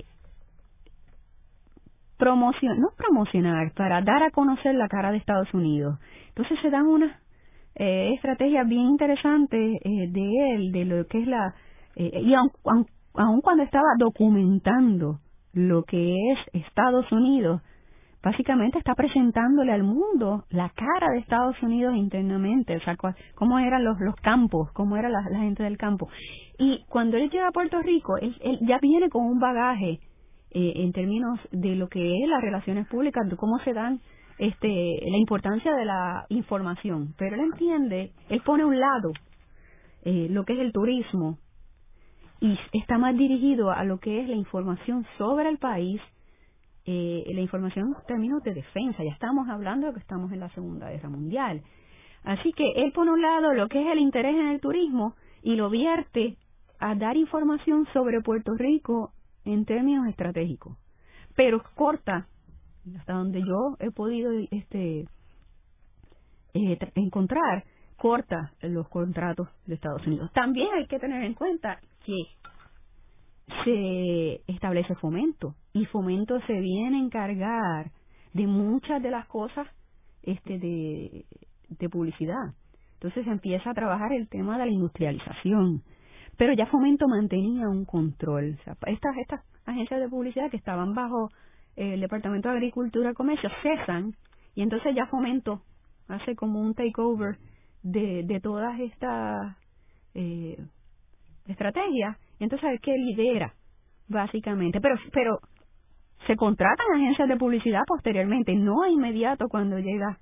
[2.18, 6.00] promocionar no promocionar para dar a conocer la cara de Estados Unidos
[6.30, 7.16] entonces se dan unas
[7.76, 11.54] eh, estrategias bien interesantes eh, de él de lo que es la
[12.00, 12.52] eh, y aun,
[13.16, 15.20] aun, cuando estaba documentando
[15.54, 17.62] lo que es Estados Unidos,
[18.22, 22.96] básicamente está presentándole al mundo la cara de Estados Unidos internamente, o sea,
[23.34, 26.08] cómo eran los, los campos, cómo era la, gente del campo.
[26.60, 30.00] Y cuando él llega a Puerto Rico, él, él ya viene con un bagaje
[30.52, 34.02] eh, en términos de lo que es las relaciones públicas, de cómo se dan
[34.38, 37.16] este, la importancia de la información.
[37.18, 39.14] Pero él entiende, él pone a un lado
[40.06, 41.40] eh, lo que es el turismo
[42.40, 46.02] y está más dirigido a lo que es la información sobre el país,
[46.86, 49.04] eh, la información en términos de defensa.
[49.04, 51.64] Ya estamos hablando de que estamos en la Segunda Guerra Mundial.
[52.24, 55.56] Así que él, por un lado, lo que es el interés en el turismo y
[55.56, 56.38] lo vierte
[56.80, 59.14] a dar información sobre Puerto Rico
[59.46, 60.78] en términos estratégicos.
[61.36, 62.28] Pero corta,
[62.98, 65.08] hasta donde yo he podido este
[66.54, 67.64] eh, encontrar,
[67.98, 70.32] corta los contratos de Estados Unidos.
[70.34, 72.24] También hay que tener en cuenta que
[73.66, 77.92] se establece fomento y fomento se viene a encargar
[78.34, 79.68] de muchas de las cosas
[80.24, 81.26] este de,
[81.70, 82.54] de publicidad.
[82.94, 85.84] Entonces se empieza a trabajar el tema de la industrialización,
[86.38, 88.58] pero ya fomento mantenía un control.
[88.88, 91.30] estas, estas agencias de publicidad que estaban bajo
[91.76, 94.14] el Departamento de Agricultura y Comercio cesan
[94.56, 95.62] y entonces ya fomento
[96.08, 97.38] hace como un takeover
[97.84, 99.58] de, de todas estas
[100.16, 100.58] eh,
[101.48, 103.54] estrategia, y entonces que lidera,
[104.08, 104.80] básicamente.
[104.82, 105.40] Pero, pero
[106.26, 110.20] se contratan agencias de publicidad posteriormente, no inmediato cuando llega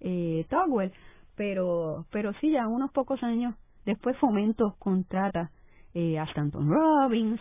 [0.00, 0.92] eh, Togwell,
[1.36, 3.54] pero, pero sí ya unos pocos años
[3.84, 5.50] después Fomento contrata
[5.94, 7.40] eh, a Stanton Robbins,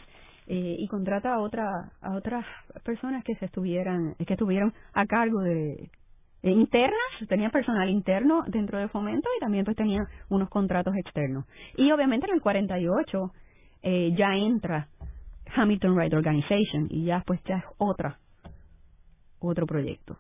[0.50, 2.46] eh, y contrata a otra a otras
[2.86, 5.90] personas que se estuvieran que estuvieron a cargo de
[6.52, 11.46] internas tenía personal interno dentro de fomento y también pues tenía unos contratos externos.
[11.76, 13.32] Y obviamente en el 48
[13.84, 14.88] eh, ya entra
[15.56, 18.20] Hamilton Right Organization y ya pues ya es otra
[19.40, 20.18] otro proyecto.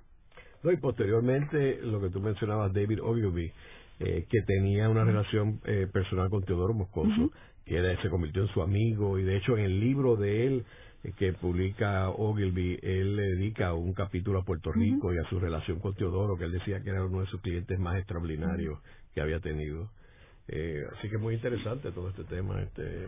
[0.63, 3.51] No, y posteriormente lo que tú mencionabas David Ogilvy
[3.99, 7.32] eh, que tenía una relación eh, personal con Teodoro Moscoso
[7.65, 10.65] que se convirtió en su amigo y de hecho en el libro de él
[11.18, 15.80] que publica Ogilvy, él le dedica un capítulo a Puerto Rico y a su relación
[15.80, 18.80] con Teodoro, que él decía que era uno de sus clientes más extraordinarios
[19.14, 19.89] que había tenido.
[20.48, 22.62] Eh, así que muy interesante todo este tema.
[22.62, 23.08] Este,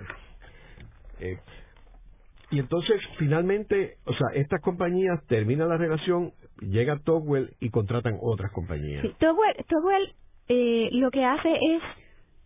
[1.20, 1.40] eh,
[2.52, 8.52] y entonces, finalmente, o sea, estas compañías terminan la relación, llega Togwell y contratan otras
[8.52, 9.02] compañías.
[9.04, 10.16] Sí, Togwell,
[10.48, 11.84] eh, lo que hace es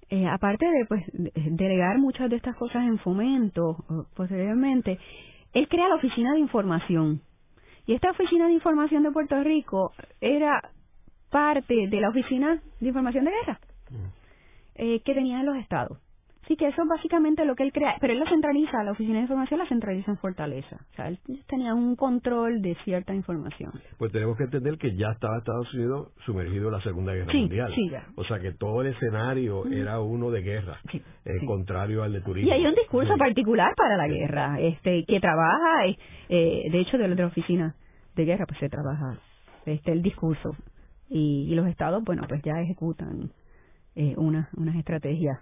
[0.10, 3.78] eh, aparte de pues delegar muchas de estas cosas en fomento
[4.16, 5.00] posteriormente,
[5.54, 7.22] él crea la oficina de información.
[7.86, 9.92] Y esta oficina de información de Puerto Rico
[10.22, 10.62] era
[11.30, 13.96] parte de la oficina de información de guerra mm.
[14.76, 16.00] eh, que tenían los estados.
[16.48, 19.16] Sí, que eso es básicamente lo que él crea, pero él la centraliza, la oficina
[19.16, 20.78] de información la centraliza en Fortaleza.
[20.92, 23.72] O sea, él tenía un control de cierta información.
[23.98, 27.72] Pues tenemos que entender que ya estaba Estados Unidos sumergido en la Segunda Guerra Mundial.
[27.74, 28.08] Sí, ya.
[28.16, 32.22] O sea, que todo el escenario era uno de guerra, sí, eh, contrario al de
[32.22, 32.50] turismo.
[32.50, 35.98] Y hay un discurso particular para la guerra, este que trabaja, eh,
[36.70, 37.76] de hecho, de la oficina
[38.16, 39.18] de guerra, pues se trabaja
[39.66, 40.56] este el discurso.
[41.10, 43.32] Y, y los estados, bueno, pues ya ejecutan
[43.96, 45.40] eh, una, unas estrategias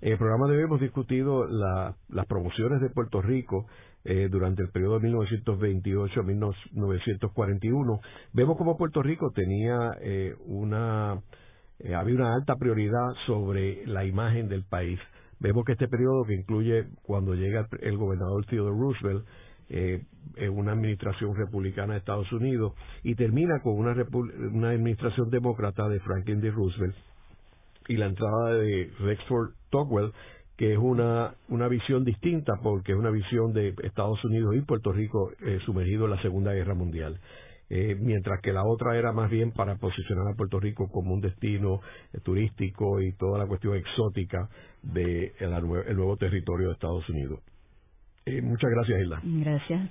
[0.00, 3.66] En el programa de hoy hemos discutido las promociones de Puerto Rico
[4.04, 8.00] eh, durante el periodo de 1928 a 1941.
[8.32, 11.20] Vemos como Puerto Rico tenía eh, una
[11.78, 14.98] eh, había una alta prioridad sobre la imagen del país.
[15.40, 19.26] Vemos que este periodo que incluye cuando llega el gobernador Theodore Roosevelt
[19.68, 20.04] eh,
[20.36, 23.94] en una administración republicana de Estados Unidos y termina con una,
[24.52, 26.50] una administración demócrata de Franklin D.
[26.50, 26.94] Roosevelt
[27.88, 30.12] y la entrada de Rexford Tocqueville,
[30.56, 34.92] que es una, una visión distinta porque es una visión de Estados Unidos y Puerto
[34.92, 37.18] Rico eh, sumergido en la Segunda Guerra Mundial.
[37.70, 41.22] Eh, mientras que la otra era más bien para posicionar a Puerto Rico como un
[41.22, 41.80] destino
[42.12, 44.48] eh, turístico y toda la cuestión exótica
[44.82, 45.50] de el,
[45.96, 47.40] nuevo territorio de Estados Unidos.
[48.42, 49.20] muchas gracias, Isla.
[49.24, 49.90] Gracias